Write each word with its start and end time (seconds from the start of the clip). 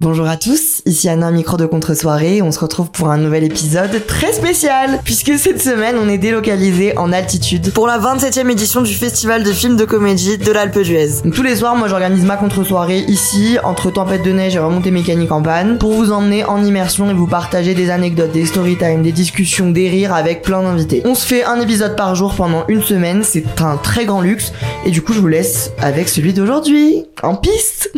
Bonjour 0.00 0.28
à 0.28 0.36
tous, 0.36 0.80
ici 0.86 1.08
Anna, 1.08 1.32
micro 1.32 1.56
de 1.56 1.66
contre-soirée. 1.66 2.40
On 2.40 2.52
se 2.52 2.60
retrouve 2.60 2.92
pour 2.92 3.10
un 3.10 3.18
nouvel 3.18 3.42
épisode 3.42 4.06
très 4.06 4.32
spécial, 4.32 5.00
puisque 5.02 5.36
cette 5.36 5.60
semaine, 5.60 5.96
on 6.00 6.08
est 6.08 6.18
délocalisé 6.18 6.96
en 6.96 7.12
altitude 7.12 7.72
pour 7.72 7.88
la 7.88 7.98
27e 7.98 8.48
édition 8.48 8.82
du 8.82 8.94
festival 8.94 9.42
de 9.42 9.50
films 9.50 9.74
de 9.74 9.84
comédie 9.84 10.38
de 10.38 10.52
l'Alpe 10.52 10.78
d'Huez. 10.78 11.28
Tous 11.34 11.42
les 11.42 11.56
soirs, 11.56 11.74
moi 11.74 11.88
j'organise 11.88 12.24
ma 12.24 12.36
contre-soirée 12.36 13.00
ici, 13.08 13.58
entre 13.64 13.90
tempête 13.90 14.22
de 14.22 14.30
neige 14.30 14.54
et 14.54 14.60
remontée 14.60 14.92
mécanique 14.92 15.32
en 15.32 15.42
panne, 15.42 15.78
pour 15.78 15.90
vous 15.90 16.12
emmener 16.12 16.44
en 16.44 16.64
immersion 16.64 17.10
et 17.10 17.14
vous 17.14 17.26
partager 17.26 17.74
des 17.74 17.90
anecdotes, 17.90 18.30
des 18.30 18.46
story 18.46 18.76
time, 18.76 19.02
des 19.02 19.10
discussions, 19.10 19.70
des 19.70 19.88
rires 19.88 20.14
avec 20.14 20.42
plein 20.42 20.62
d'invités. 20.62 21.02
On 21.06 21.16
se 21.16 21.26
fait 21.26 21.42
un 21.42 21.60
épisode 21.60 21.96
par 21.96 22.14
jour 22.14 22.36
pendant 22.36 22.64
une 22.68 22.84
semaine, 22.84 23.24
c'est 23.24 23.60
un 23.60 23.76
très 23.76 24.04
grand 24.04 24.20
luxe, 24.20 24.52
et 24.86 24.92
du 24.92 25.02
coup 25.02 25.12
je 25.12 25.18
vous 25.18 25.26
laisse 25.26 25.72
avec 25.78 26.08
celui 26.08 26.34
d'aujourd'hui. 26.34 27.04
En 27.24 27.34
piste 27.34 27.90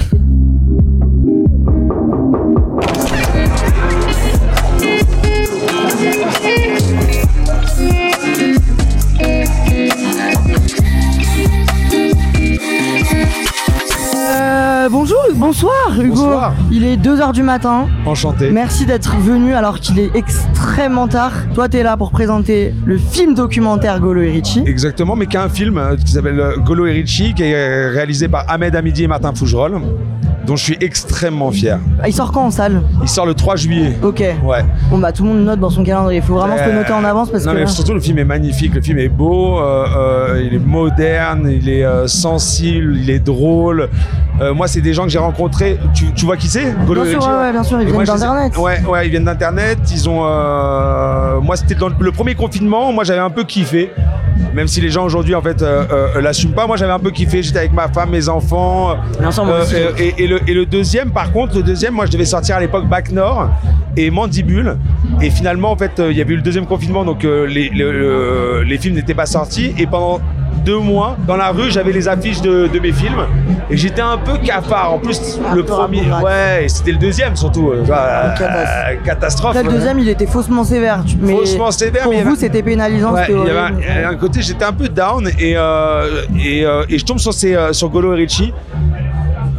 bonsoir 15.51 16.01
Hugo. 16.01 16.15
Bonsoir. 16.15 16.55
Il 16.71 16.85
est 16.85 16.97
2h 16.97 17.33
du 17.33 17.43
matin. 17.43 17.89
Enchanté. 18.07 18.51
Merci 18.51 18.87
d'être 18.87 19.17
venu 19.17 19.53
alors 19.55 19.81
qu'il 19.81 19.99
est 19.99 20.15
extrêmement 20.15 21.09
tard. 21.09 21.33
Toi, 21.55 21.69
t'es 21.69 21.83
là 21.83 21.97
pour 21.97 22.11
présenter 22.13 22.75
le 22.85 22.99
film 22.99 23.35
documentaire 23.35 23.99
Golo 24.01 24.23
et 24.23 24.31
Richie. 24.31 24.63
Exactement, 24.67 25.17
mais 25.17 25.27
qui 25.27 25.37
a 25.37 25.43
un 25.43 25.49
film 25.49 25.79
euh, 25.79 25.97
qui 25.97 26.13
s'appelle 26.13 26.39
euh, 26.39 26.57
Golo 26.59 26.87
et 26.87 26.93
Richie, 26.93 27.35
qui 27.35 27.43
est 27.43 27.55
euh, 27.55 27.91
réalisé 27.91 28.29
par 28.29 28.45
Ahmed 28.49 28.77
Hamidi 28.77 29.05
et 29.05 29.09
Martin 29.09 29.35
Fougerolles, 29.35 29.81
dont 30.47 30.57
je 30.57 30.65
suis 30.65 30.77
extrêmement 30.81 31.51
fier. 31.51 31.79
Ah, 32.03 32.09
Il 32.09 32.13
sort 32.15 32.33
quand 32.33 32.45
en 32.47 32.51
salle? 32.51 32.83
Il 33.03 33.09
sort 33.09 33.27
le 33.27 33.35
3 33.35 33.57
juillet. 33.57 33.97
Ok. 34.03 34.23
Ouais. 34.45 34.65
Bon 34.91 34.99
bah 34.99 35.13
tout 35.13 35.23
le 35.23 35.29
monde 35.31 35.45
note 35.45 35.61
dans 35.61 35.71
son 35.71 35.85
calendrier. 35.85 36.21
Il 36.21 36.25
faut 36.25 36.35
vraiment 36.35 36.57
se 36.57 36.65
le 36.65 36.73
noter 36.75 36.93
en 36.93 37.05
avance 37.05 37.31
parce 37.31 37.45
non, 37.45 37.53
que. 37.53 37.59
mais 37.59 37.67
surtout 37.67 37.95
le 37.95 38.01
film 38.01 38.19
est 38.19 38.25
magnifique, 38.25 38.75
le 38.75 38.81
film 38.81 38.99
est 38.99 39.09
beau, 39.09 39.59
euh, 39.59 39.85
euh, 39.97 40.43
il 40.45 40.55
est 40.55 40.59
moderne, 40.59 41.49
il 41.51 41.69
est 41.69 41.85
euh, 41.85 42.07
sensible, 42.07 42.97
il 42.97 43.11
est 43.11 43.19
drôle. 43.21 43.89
Euh, 44.41 44.55
moi, 44.55 44.67
c'est 44.69 44.81
des 44.81 44.95
gens 44.95 45.03
que 45.05 45.11
j'ai 45.11 45.19
rencontrés. 45.19 45.79
Tu, 45.93 46.13
tu 46.15 46.25
vois 46.25 46.37
qui 46.39 46.49
c'est? 46.49 46.73
Bien 46.73 46.87
sûr, 46.87 47.03
Richie 47.03 47.17
ouais, 47.29 47.35
ouais, 47.35 47.53
bien 47.53 47.63
sûr, 47.63 47.81
ils 47.83 47.89
Et 47.89 47.93
viennent 47.93 48.05
d'Internet. 48.05 48.57
Ouais, 48.57 48.81
ouais, 48.89 49.07
ils 49.07 49.11
viennent 49.11 49.25
d'internet. 49.25 49.79
Ils 49.93 50.09
ont. 50.09 50.23
euh, 50.25 51.41
Moi, 51.41 51.57
c'était 51.57 51.75
dans 51.75 51.91
le 51.99 52.13
premier 52.13 52.35
confinement. 52.35 52.91
Moi, 52.93 53.05
j'avais 53.05 53.21
un 53.21 53.29
peu 53.31 53.45
kiffé. 53.45 53.91
Même 54.55 54.67
si 54.69 54.81
les 54.81 54.91
gens 54.91 55.05
aujourd'hui 55.05 55.35
en 55.35 55.43
fait 55.43 55.63
euh, 55.63 55.85
euh, 56.17 56.21
l'assument 56.21 56.55
pas, 56.55 56.67
moi 56.67 56.77
j'avais 56.77 56.93
un 56.93 56.99
peu 56.99 57.11
kiffé. 57.11 57.43
J'étais 57.43 57.59
avec 57.61 57.73
ma 57.73 57.89
femme, 57.89 58.11
mes 58.11 58.29
enfants. 58.29 58.97
Euh, 59.49 59.65
euh, 59.81 59.93
et, 59.99 60.25
et 60.25 60.27
le, 60.27 60.41
et 60.49 60.55
le 60.55 60.67
deuxième, 60.67 61.11
par 61.11 61.33
contre, 61.33 61.57
le 61.57 61.63
deuxième, 61.63 61.95
moi 61.95 62.07
je 62.07 62.11
devais 62.11 62.25
sortir 62.25 62.57
à 62.57 62.61
l'époque 62.61 62.87
Bac 62.89 63.11
Nord 63.13 63.49
et 63.97 64.11
Mandibule. 64.11 64.77
Et 65.23 65.31
finalement, 65.31 65.71
en 65.71 65.77
fait, 65.77 65.99
euh, 66.01 66.11
il 66.11 66.19
y 66.19 66.21
avait 66.21 66.33
eu 66.33 66.37
le 66.37 66.43
deuxième 66.43 66.67
confinement, 66.67 67.05
donc 67.05 67.25
euh, 67.25 67.47
les, 67.47 67.69
le- 67.71 67.93
le- 67.93 68.63
les 68.63 68.79
films 68.79 68.95
n'étaient 68.95 69.15
pas 69.15 69.27
sortis. 69.27 69.75
Et 69.79 69.87
pendant 69.87 70.21
deux 70.61 70.79
mois, 70.79 71.17
dans 71.27 71.37
la 71.37 71.49
rue, 71.51 71.71
j'avais 71.71 71.93
les 71.93 72.09
affiches 72.09 72.41
de, 72.41 72.67
de 72.69 72.79
mes 72.79 72.93
films. 72.93 73.25
Et 73.71 73.77
j'étais 73.77 74.01
un 74.03 74.19
peu 74.19 74.37
cafard. 74.39 74.95
En 74.95 74.99
plus, 74.99 75.39
le 75.55 75.63
premier, 75.65 76.03
ouais, 76.23 76.67
c'était 76.69 76.93
le 76.93 76.99
deuxième 76.99 77.37
surtout. 77.37 77.71
euh, 77.71 77.85
euh, 77.89 78.95
Catastrophe. 79.05 79.55
Là, 79.55 79.63
le 79.63 79.71
deuxième, 79.71 79.99
il 80.01 80.09
était 80.09 80.27
faussement 80.27 80.65
sévère. 80.65 81.05
Mais 81.21 81.33
Faussement 81.37 81.71
sévère, 81.71 82.03
Pour 82.05 82.13
mais 82.13 82.23
vous, 82.23 82.31
avait- 82.31 82.37
c'était 82.41 82.63
pénalisant. 82.63 83.13
Ouais, 83.15 83.27
il 83.29 83.37
y 83.37 83.51
avait 83.51 84.05
un, 84.07 84.11
un 84.11 84.15
côté, 84.17 84.43
j'étais 84.43 84.65
un 84.65 84.73
peu 84.73 84.89
down 84.89 85.29
et, 85.39 85.55
euh, 85.57 86.23
et, 86.45 86.65
euh, 86.67 86.83
et 86.89 86.99
je 86.99 87.05
tombe 87.05 87.19
sur, 87.19 87.33
ces, 87.33 87.55
euh, 87.55 87.73
sur 87.73 87.89
Golo 87.91 88.13
et 88.15 88.17
Richie. 88.17 88.53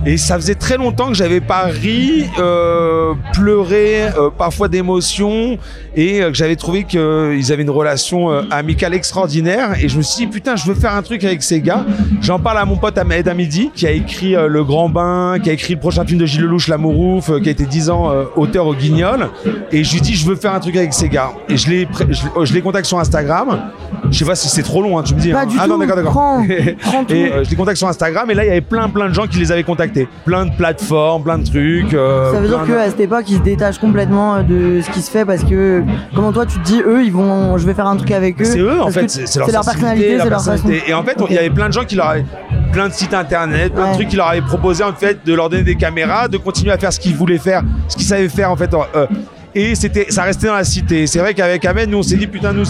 Et 0.03 0.17
ça 0.17 0.35
faisait 0.35 0.56
très 0.56 0.78
longtemps 0.78 1.09
que 1.09 1.13
j'avais 1.13 1.41
pas 1.41 1.66
ri, 1.66 2.25
euh, 2.39 3.13
pleuré, 3.34 4.07
euh, 4.17 4.29
parfois 4.35 4.67
d'émotion, 4.67 5.59
et 5.95 6.22
euh, 6.23 6.29
que 6.31 6.34
j'avais 6.35 6.56
trouvé 6.56 6.85
qu'ils 6.85 7.51
avaient 7.51 7.62
une 7.62 7.69
relation 7.69 8.31
euh, 8.31 8.41
amicale 8.50 8.95
extraordinaire. 8.95 9.75
Et 9.79 9.90
je 9.90 9.97
me 9.97 10.01
suis 10.01 10.25
dit, 10.25 10.31
putain, 10.31 10.56
je 10.56 10.66
veux 10.66 10.73
faire 10.73 10.95
un 10.95 11.03
truc 11.03 11.23
avec 11.23 11.44
ces 11.44 11.61
gars. 11.61 11.85
J'en 12.19 12.40
parle 12.40 12.57
à 12.57 12.66
mon 12.66 12.78
pote 12.78 12.97
Ahmed 12.97 13.28
Hamidi, 13.28 13.69
qui 13.75 13.85
a 13.85 13.91
écrit 13.91 14.35
euh, 14.35 14.47
Le 14.47 14.63
Grand 14.63 14.90
Bain, 14.90 15.38
qui 15.41 15.51
a 15.51 15.53
écrit 15.53 15.75
le 15.75 15.79
prochain 15.79 16.03
film 16.03 16.19
de 16.19 16.25
Gilles 16.25 16.41
Lelouch, 16.41 16.67
L'Amourouf, 16.67 17.29
euh, 17.29 17.40
qui 17.40 17.50
a 17.50 17.51
été 17.51 17.66
10 17.66 17.91
ans 17.91 18.11
auteur 18.35 18.66
au 18.66 18.73
Guignol. 18.73 19.29
Et 19.72 19.84
je 19.84 19.94
lui 19.94 20.01
dis, 20.01 20.16
je 20.16 20.25
veux 20.25 20.35
faire 20.35 20.56
un 20.56 20.59
truc 20.59 20.75
avec 20.78 20.94
ces 20.94 21.09
gars. 21.09 21.29
Et 21.47 21.57
je 21.57 21.69
les, 21.69 21.88
je, 22.09 22.23
je 22.44 22.53
les 22.53 22.61
contacte 22.61 22.88
sur 22.88 22.97
Instagram. 22.97 23.69
Je 24.11 24.17
sais 24.17 24.25
pas 24.25 24.35
si 24.35 24.49
c'est 24.49 24.61
trop 24.63 24.81
long, 24.81 24.99
hein, 24.99 25.03
tu 25.03 25.16
me 25.16 25.19
dis. 25.19 25.31
Pas 25.31 25.41
hein. 25.41 25.45
du 25.45 25.55
ah 25.59 25.63
tout. 25.63 25.69
non, 25.69 25.77
d'accord, 25.77 25.95
d'accord. 25.95 26.11
Prends- 26.11 26.45
prends 26.81 27.03
tout. 27.05 27.13
et 27.13 27.31
euh, 27.31 27.44
je 27.44 27.49
les 27.49 27.55
contacte 27.55 27.77
sur 27.77 27.88
Instagram. 27.88 28.29
Et 28.29 28.33
là, 28.33 28.44
il 28.44 28.47
y 28.47 28.51
avait 28.51 28.61
plein, 28.61 28.89
plein 28.89 29.07
de 29.09 29.13
gens 29.13 29.25
qui 29.25 29.39
les 29.39 29.51
avaient 29.51 29.63
contactés. 29.63 30.07
Plein 30.25 30.45
de 30.45 30.51
plateformes, 30.55 31.23
plein 31.23 31.38
de 31.38 31.45
trucs. 31.45 31.94
euh, 31.94 32.31
Ça 32.33 32.39
veut 32.41 32.47
dire 32.49 32.59
de- 32.59 32.67
qu'à 32.67 32.89
cette 32.89 32.99
époque, 32.99 33.23
ils 33.29 33.38
se 33.38 33.41
détachent 33.41 33.79
complètement 33.79 34.35
euh, 34.35 34.41
de 34.44 34.81
ce 34.81 34.89
qui 34.91 35.01
se 35.01 35.09
fait 35.09 35.23
parce 35.25 35.44
que, 35.44 35.81
comment 36.13 36.31
toi, 36.33 36.45
tu 36.45 36.59
te 36.59 36.63
dis, 36.66 36.81
eux, 36.85 37.03
ils 37.03 37.11
vont, 37.13 37.57
je 37.57 37.66
vais 37.66 37.73
faire 37.73 37.88
un 37.88 37.95
truc 37.95 38.11
avec 38.11 38.39
eux. 38.41 38.45
C'est 38.45 38.59
eux 38.59 38.81
en 38.81 38.91
fait, 38.91 39.09
c'est 39.09 39.27
c'est 39.27 39.39
leur, 39.39 39.47
personnalité, 39.49 40.17
c'est 40.19 40.29
leur 40.29 40.43
façon. 40.43 40.69
Et 40.88 40.93
en 40.93 41.03
fait, 41.03 41.16
il 41.29 41.35
y 41.35 41.39
avait 41.39 41.49
plein 41.49 41.67
de 41.69 41.73
gens 41.73 41.85
qui 41.85 41.95
leur 41.95 42.09
avaient 42.09 42.25
plein 42.73 42.88
de 42.89 42.93
sites 42.93 43.13
internet, 43.13 43.73
plein 43.73 43.83
Ouais. 43.83 43.89
de 43.91 43.95
trucs 43.95 44.07
qui 44.09 44.16
leur 44.16 44.28
avaient 44.28 44.41
proposé 44.41 44.83
en 44.83 44.93
fait 44.93 45.25
de 45.25 45.33
leur 45.33 45.49
donner 45.49 45.63
des 45.63 45.75
caméras, 45.75 46.28
de 46.28 46.38
continuer 46.38 46.72
à 46.72 46.78
faire 46.78 46.91
ce 46.93 46.99
qu'ils 46.99 47.16
voulaient 47.16 47.38
faire, 47.38 47.63
ce 47.88 47.95
qu'ils 47.95 48.05
savaient 48.05 48.29
faire 48.29 48.51
en 48.51 48.55
fait. 48.55 48.73
euh, 48.73 49.07
et 49.53 49.75
c'était, 49.75 50.05
ça 50.09 50.23
restait 50.23 50.47
dans 50.47 50.55
la 50.55 50.63
cité. 50.63 51.05
C'est 51.07 51.19
vrai 51.19 51.33
qu'avec 51.33 51.66
Ahmed, 51.66 51.89
nous 51.89 51.97
on 51.97 52.03
s'est 52.03 52.16
dit 52.16 52.28
putain 52.28 52.53
nous 52.53 52.63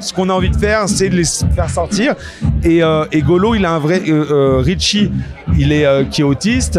ce 0.00 0.12
qu'on 0.12 0.28
a 0.28 0.32
envie 0.32 0.50
de 0.50 0.56
faire, 0.56 0.88
c'est 0.88 1.08
de 1.08 1.16
les 1.16 1.24
faire 1.54 1.70
sortir. 1.70 2.14
Et, 2.64 2.82
euh, 2.82 3.04
et 3.12 3.22
Golo, 3.22 3.54
il 3.54 3.64
a 3.66 3.72
un 3.72 3.78
vrai 3.78 4.02
euh, 4.08 4.24
euh, 4.30 4.56
Richie, 4.58 5.10
il 5.58 5.72
est 5.72 5.84
euh, 5.86 6.04
qui 6.04 6.20
est 6.20 6.24
autiste, 6.24 6.78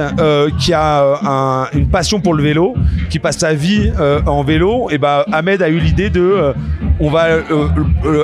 qui 0.60 0.74
a 0.74 1.04
un- 1.24 1.68
une 1.78 1.88
passion 1.88 2.20
pour 2.20 2.34
le 2.34 2.44
vélo, 2.44 2.74
qui 3.10 3.20
passe 3.20 3.38
sa 3.38 3.54
vie 3.54 3.92
en 4.26 4.44
vélo. 4.44 4.90
Et 4.92 4.98
ben 4.98 5.24
Ahmed 5.32 5.62
a 5.62 5.70
eu 5.70 5.80
l'idée 5.80 6.10
de, 6.10 6.54
on 7.00 7.10
va 7.10 7.26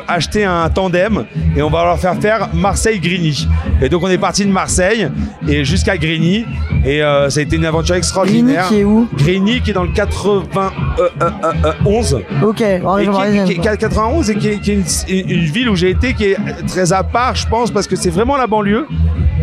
acheter 0.07 0.45
un 0.45 0.69
tandem 0.69 1.25
et 1.55 1.61
on 1.61 1.69
va 1.69 1.83
leur 1.83 1.99
faire 1.99 2.15
faire 2.15 2.49
Marseille-Grigny. 2.53 3.47
Et 3.81 3.89
donc 3.89 4.03
on 4.03 4.07
est 4.09 4.17
parti 4.17 4.45
de 4.45 4.51
Marseille 4.51 5.09
et 5.47 5.63
jusqu'à 5.65 5.97
Grigny. 5.97 6.45
Et 6.85 6.99
ça 7.01 7.39
a 7.39 7.43
été 7.43 7.55
une 7.57 7.65
aventure 7.65 7.95
Grigny 7.95 7.99
extraordinaire. 7.99 8.67
qui 8.69 8.79
est 8.79 8.83
où? 8.83 9.07
Grigny 9.17 9.61
qui 9.61 9.71
est 9.71 9.73
dans 9.73 9.83
le 9.83 9.91
91 9.93 12.17
Ok, 12.43 12.63
en 12.83 12.97
et 12.97 13.05
qui, 13.05 13.09
qui- 13.09 13.11
quoi. 13.11 13.43
qui 13.45 13.53
est 13.53 13.77
91 13.77 14.29
et 14.29 14.35
qui 14.35 14.47
est, 14.49 14.59
qui 14.77 15.13
est 15.13 15.19
une, 15.21 15.29
une 15.29 15.45
ville 15.45 15.69
où 15.69 15.75
j'ai 15.75 15.89
été 15.89 16.13
qui 16.13 16.25
est 16.25 16.37
très 16.67 16.93
à 16.93 17.03
part, 17.03 17.35
je 17.35 17.47
pense, 17.47 17.71
parce 17.71 17.87
que 17.87 17.95
c'est 17.95 18.09
vraiment 18.09 18.37
la 18.37 18.47
banlieue. 18.47 18.85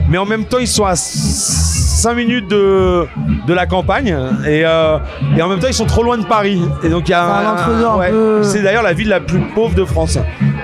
Mais 0.09 0.19
en 0.19 0.27
même 0.27 0.45
temps, 0.45 0.59
ils 0.59 0.69
sont 0.69 0.85
à 0.85 0.95
5 0.95 2.15
minutes 2.15 2.49
de, 2.49 3.07
de 3.47 3.55
la 3.55 3.67
campagne 3.67 4.17
et, 4.47 4.63
euh, 4.65 4.99
et 5.37 5.43
en 5.43 5.49
même 5.49 5.59
temps, 5.59 5.67
ils 5.67 5.75
sont 5.75 5.87
trop 5.87 6.05
loin 6.05 6.17
de 6.19 6.25
Paris. 6.25 6.61
Et 6.85 6.89
donc, 6.89 7.09
il 7.09 7.11
y 7.11 7.15
a 7.15 7.27
C'est 7.41 7.47
un 7.47 7.53
entre-deux 7.53 7.87
un 8.07 8.11
peu- 8.11 8.43
C'est 8.45 8.63
d'ailleurs 8.63 8.83
la 8.85 8.93
ville 8.93 9.09
la 9.09 9.21
plus 9.21 9.41
pauvre 9.55 9.75
de 9.75 9.85
France. 9.85 10.19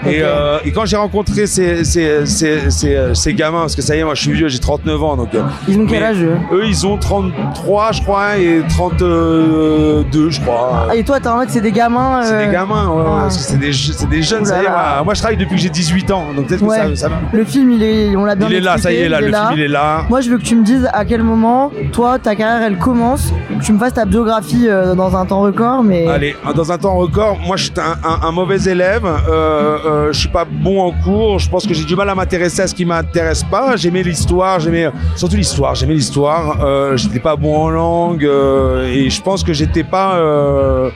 Et, 0.06 0.20
euh, 0.22 0.58
et 0.64 0.72
quand 0.72 0.84
j'ai 0.84 0.96
rencontré 0.96 1.46
ces, 1.46 1.84
ces, 1.84 2.26
ces, 2.26 2.70
ces, 2.70 2.96
euh, 2.96 3.14
ces 3.14 3.34
gamins, 3.34 3.60
parce 3.60 3.76
que 3.76 3.82
ça 3.82 3.94
y 3.96 4.00
est, 4.00 4.04
moi 4.04 4.14
je 4.14 4.22
suis 4.22 4.32
vieux, 4.32 4.48
j'ai 4.48 4.58
39 4.58 5.02
ans, 5.02 5.16
donc 5.16 5.34
euh, 5.34 5.42
Ils 5.68 5.78
ont 5.78 5.86
quel 5.86 6.02
âge 6.02 6.22
eux? 6.22 6.64
ils 6.66 6.86
ont 6.86 6.96
33 6.96 7.92
je 7.92 8.02
crois 8.02 8.36
et 8.38 8.62
32 8.68 10.04
je 10.30 10.40
crois. 10.40 10.86
Ah, 10.90 10.96
Et 10.96 11.04
toi, 11.04 11.18
t'as 11.20 11.34
en 11.36 11.40
fait, 11.40 11.46
c'est 11.50 11.60
des 11.60 11.72
gamins. 11.72 12.22
C'est 12.24 12.46
des 12.46 12.52
gamins, 12.52 12.88
ouais, 12.88 13.02
ah. 13.06 13.18
parce 13.22 13.36
que 13.36 13.42
c'est 13.42 13.58
des, 13.58 13.72
c'est 13.72 14.08
des 14.08 14.22
jeunes. 14.22 14.44
Ça 14.44 14.62
y 14.62 14.64
est, 14.66 14.68
moi, 14.68 15.02
moi, 15.04 15.14
je 15.14 15.20
travaille 15.20 15.36
depuis 15.36 15.56
que 15.56 15.60
j'ai 15.62 15.68
18 15.70 16.10
ans, 16.10 16.24
donc 16.34 16.46
peut-être 16.46 16.62
Ouais. 16.62 16.78
que 16.90 16.94
ça, 16.94 17.08
ça- 17.08 17.14
Le 17.32 17.44
film, 17.44 17.70
il 17.72 17.82
est, 17.82 18.16
on 18.16 18.24
l'a 18.24 18.34
bien 18.34 18.48
Il 18.48 18.54
est 18.56 18.60
là, 18.60 18.78
ça 18.78 18.92
y 18.92 18.96
est, 18.96 19.08
là, 19.08 19.20
le 19.20 19.26
film, 19.28 19.38
il 19.54 19.60
est 19.60 19.68
là. 19.68 20.04
Moi, 20.08 20.20
je 20.20 20.30
veux 20.30 20.38
que 20.38 20.42
tu 20.44 20.56
me 20.56 20.64
dises 20.64 20.88
à 20.92 21.04
quel 21.04 21.22
moment, 21.22 21.70
toi, 21.92 22.18
ta 22.18 22.34
carrière, 22.34 22.62
elle 22.66 22.78
commence. 22.78 23.32
Que 23.58 23.64
tu 23.64 23.72
me 23.72 23.78
fasses 23.78 23.94
ta 23.94 24.04
biographie 24.04 24.66
euh, 24.68 24.94
dans 24.94 25.16
un 25.16 25.24
temps 25.26 25.40
record, 25.42 25.82
mais. 25.82 26.06
Allez, 26.08 26.34
dans 26.54 26.72
un 26.72 26.78
temps 26.78 26.94
record, 26.96 27.38
moi 27.46 27.56
je 27.56 27.64
suis 27.64 27.72
un, 27.78 28.08
un- 28.08 28.28
un 28.28 28.32
mauvais 28.32 28.60
élève, 28.64 29.04
euh, 29.28 29.78
euh, 29.92 30.12
je 30.12 30.18
suis 30.20 30.28
pas 30.28 30.44
bon 30.44 30.80
en 30.80 30.92
cours, 30.92 31.38
je 31.38 31.48
pense 31.48 31.66
que 31.66 31.74
j'ai 31.74 31.84
du 31.84 31.94
mal 31.96 32.08
à 32.08 32.14
m'intéresser 32.14 32.62
à 32.62 32.66
ce 32.66 32.74
qui 32.74 32.84
m'intéresse 32.84 33.44
pas. 33.44 33.76
J'aimais 33.76 34.02
l'histoire, 34.02 34.58
j'aimais 34.60 34.88
surtout 35.16 35.36
l'histoire, 35.36 35.74
j'aimais 35.74 35.94
l'histoire. 35.94 36.58
Euh, 36.64 36.96
j'étais 36.96 37.20
pas 37.20 37.36
bon 37.36 37.56
en 37.56 37.70
langue 37.70 38.24
euh, 38.24 38.86
et 38.92 39.10
je 39.10 39.22
pense 39.22 39.42
que 39.44 39.52
j'étais 39.52 39.84
pas, 39.84 40.16
euh, 40.16 40.90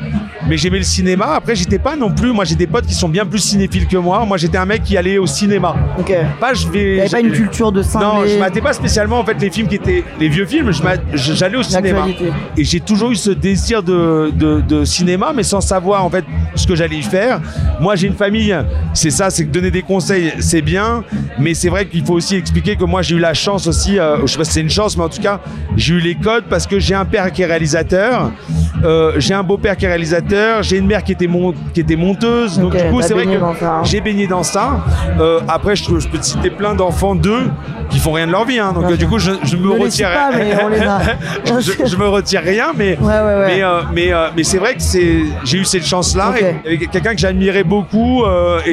mais 0.48 0.56
j'aimais 0.56 0.78
le 0.78 0.84
cinéma. 0.84 1.34
Après, 1.36 1.54
j'étais 1.54 1.78
pas 1.78 1.96
non 1.96 2.10
plus. 2.10 2.32
Moi, 2.32 2.44
j'ai 2.44 2.54
des 2.54 2.66
potes 2.66 2.86
qui 2.86 2.94
sont 2.94 3.08
bien 3.08 3.26
plus 3.26 3.40
cinéphiles 3.40 3.86
que 3.86 3.96
moi. 3.96 4.24
Moi, 4.24 4.36
j'étais 4.36 4.58
un 4.58 4.66
mec 4.66 4.82
qui 4.82 4.96
allait 4.96 5.18
au 5.18 5.26
cinéma. 5.26 5.74
Ok. 5.98 6.14
Pas, 6.40 6.54
je 6.54 6.68
vais. 6.68 7.08
Pas 7.10 7.20
une 7.20 7.32
culture 7.32 7.72
de 7.72 7.82
cinglé 7.82 8.06
Non, 8.06 8.26
je 8.26 8.38
matais 8.38 8.60
pas 8.60 8.72
spécialement 8.72 9.18
en 9.20 9.24
fait 9.24 9.40
les 9.40 9.50
films 9.50 9.68
qui 9.68 9.76
étaient 9.76 10.04
les 10.18 10.28
vieux 10.28 10.46
films. 10.46 10.70
J'allais 11.14 11.56
au 11.56 11.62
cinéma. 11.62 12.06
Et 12.56 12.64
j'ai 12.64 12.80
toujours 12.80 13.10
eu 13.10 13.16
ce 13.16 13.30
désir 13.30 13.82
de, 13.82 14.32
de, 14.34 14.60
de 14.60 14.84
cinéma, 14.84 15.32
mais 15.34 15.42
sans 15.42 15.60
savoir 15.60 16.04
en 16.04 16.10
fait 16.10 16.24
ce 16.54 16.66
que 16.66 16.74
j'allais 16.74 16.96
y 16.96 17.02
faire. 17.02 17.40
Moi, 17.80 17.96
j'ai 17.96 18.06
une 18.06 18.14
famille, 18.14 18.56
c'est 18.94 19.10
ça, 19.10 19.30
c'est 19.30 19.44
que 19.44 19.50
donner 19.50 19.70
des 19.70 19.82
conseils, 19.82 20.32
c'est 20.40 20.62
bien, 20.62 21.04
mais 21.38 21.54
c'est 21.54 21.68
vrai 21.68 21.86
qu'il 21.86 22.04
faut 22.04 22.14
aussi 22.14 22.36
expliquer 22.36 22.76
que 22.76 22.84
moi, 22.84 23.02
j'ai 23.02 23.16
eu 23.16 23.18
la 23.18 23.34
chance 23.34 23.66
aussi, 23.66 23.98
euh, 23.98 24.18
je 24.22 24.26
sais 24.26 24.38
pas 24.38 24.44
si 24.44 24.52
c'est 24.52 24.60
une 24.60 24.70
chance, 24.70 24.96
mais 24.96 25.04
en 25.04 25.08
tout 25.08 25.20
cas, 25.20 25.40
j'ai 25.76 25.94
eu 25.94 25.98
les 26.00 26.14
codes 26.14 26.44
parce 26.48 26.66
que 26.66 26.78
j'ai 26.78 26.94
un 26.94 27.04
père 27.04 27.30
qui 27.32 27.42
est 27.42 27.46
réalisateur, 27.46 28.30
euh, 28.84 29.12
j'ai 29.18 29.34
un 29.34 29.42
beau-père 29.42 29.76
qui 29.76 29.84
est 29.84 29.88
réalisateur, 29.88 30.62
j'ai 30.62 30.78
une 30.78 30.86
mère 30.86 31.02
qui 31.04 31.12
était, 31.12 31.26
mon, 31.26 31.52
qui 31.74 31.80
était 31.80 31.96
monteuse, 31.96 32.58
donc 32.58 32.74
du 32.76 32.82
coup, 32.90 33.02
c'est 33.02 33.14
vrai 33.14 33.24
que 33.26 33.64
hein. 33.64 33.82
j'ai 33.84 34.00
baigné 34.00 34.26
dans 34.26 34.42
ça. 34.42 34.84
Euh, 35.20 35.40
après, 35.48 35.76
je, 35.76 35.84
je 35.98 36.08
peux 36.08 36.18
te 36.18 36.24
citer 36.24 36.50
plein 36.50 36.74
d'enfants 36.74 37.14
d'eux 37.14 37.50
qui 37.90 37.98
font 37.98 38.12
rien 38.12 38.26
de 38.26 38.32
leur 38.32 38.44
vie, 38.44 38.58
hein, 38.58 38.72
donc 38.72 38.92
du 38.96 39.06
coup, 39.06 39.18
je, 39.18 39.32
je 39.44 39.56
me 39.56 39.74
Ne 39.76 39.82
retire. 39.82 40.08
pas, 40.10 40.30
mais 40.36 40.56
on 40.62 40.68
les 40.68 40.80
a. 40.80 41.00
je, 41.60 41.86
je 41.86 41.96
me 41.96 42.08
retire 42.08 42.40
rien, 42.42 42.72
mais 42.76 42.96
Ouais, 43.00 43.06
ouais, 43.06 43.20
ouais. 43.20 43.60
mais, 43.92 44.10
mais, 44.10 44.12
mais 44.36 44.42
c'est 44.44 44.58
vrai 44.58 44.74
que 44.74 44.80
j'ai 45.44 45.58
eu 45.58 45.64
cette 45.64 45.86
chance-là. 45.86 46.30
Ok. 46.30 46.42
Et 46.42 46.54
Il 46.64 46.72
y 46.72 46.76
avait 46.76 46.86
quelqu'un 46.86 47.12
que 47.14 47.20
j'admirais 47.20 47.64
beaucoup 47.64 48.24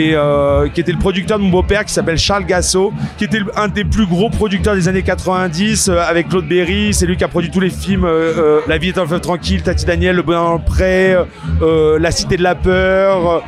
et 0.03 0.15
euh, 0.15 0.67
qui 0.69 0.81
était 0.81 0.91
le 0.91 0.97
producteur 0.97 1.37
de 1.37 1.43
mon 1.43 1.49
beau-père 1.49 1.85
qui 1.85 1.93
s'appelle 1.93 2.17
Charles 2.17 2.45
Gassot, 2.45 2.91
qui 3.17 3.25
était 3.25 3.39
un 3.55 3.67
des 3.67 3.83
plus 3.85 4.05
gros 4.05 4.29
producteurs 4.29 4.75
des 4.75 4.87
années 4.87 5.01
90 5.03 5.89
euh, 5.89 5.97
avec 6.07 6.29
Claude 6.29 6.47
Berry. 6.47 6.93
C'est 6.93 7.05
lui 7.05 7.15
qui 7.17 7.23
a 7.23 7.27
produit 7.27 7.49
tous 7.51 7.59
les 7.59 7.69
films 7.69 8.05
euh, 8.05 8.59
La 8.67 8.77
vie 8.77 8.89
est 8.89 8.97
un 8.97 9.05
fleuve 9.05 9.21
tranquille, 9.21 9.61
Tati 9.63 9.85
Daniel, 9.85 10.15
Le 10.15 10.21
bonheur 10.23 10.43
dans 10.45 10.53
le 10.53 10.59
pré, 10.59 11.15
La 11.99 12.11
cité 12.11 12.37
de 12.37 12.43
la 12.43 12.55
peur 12.55 13.43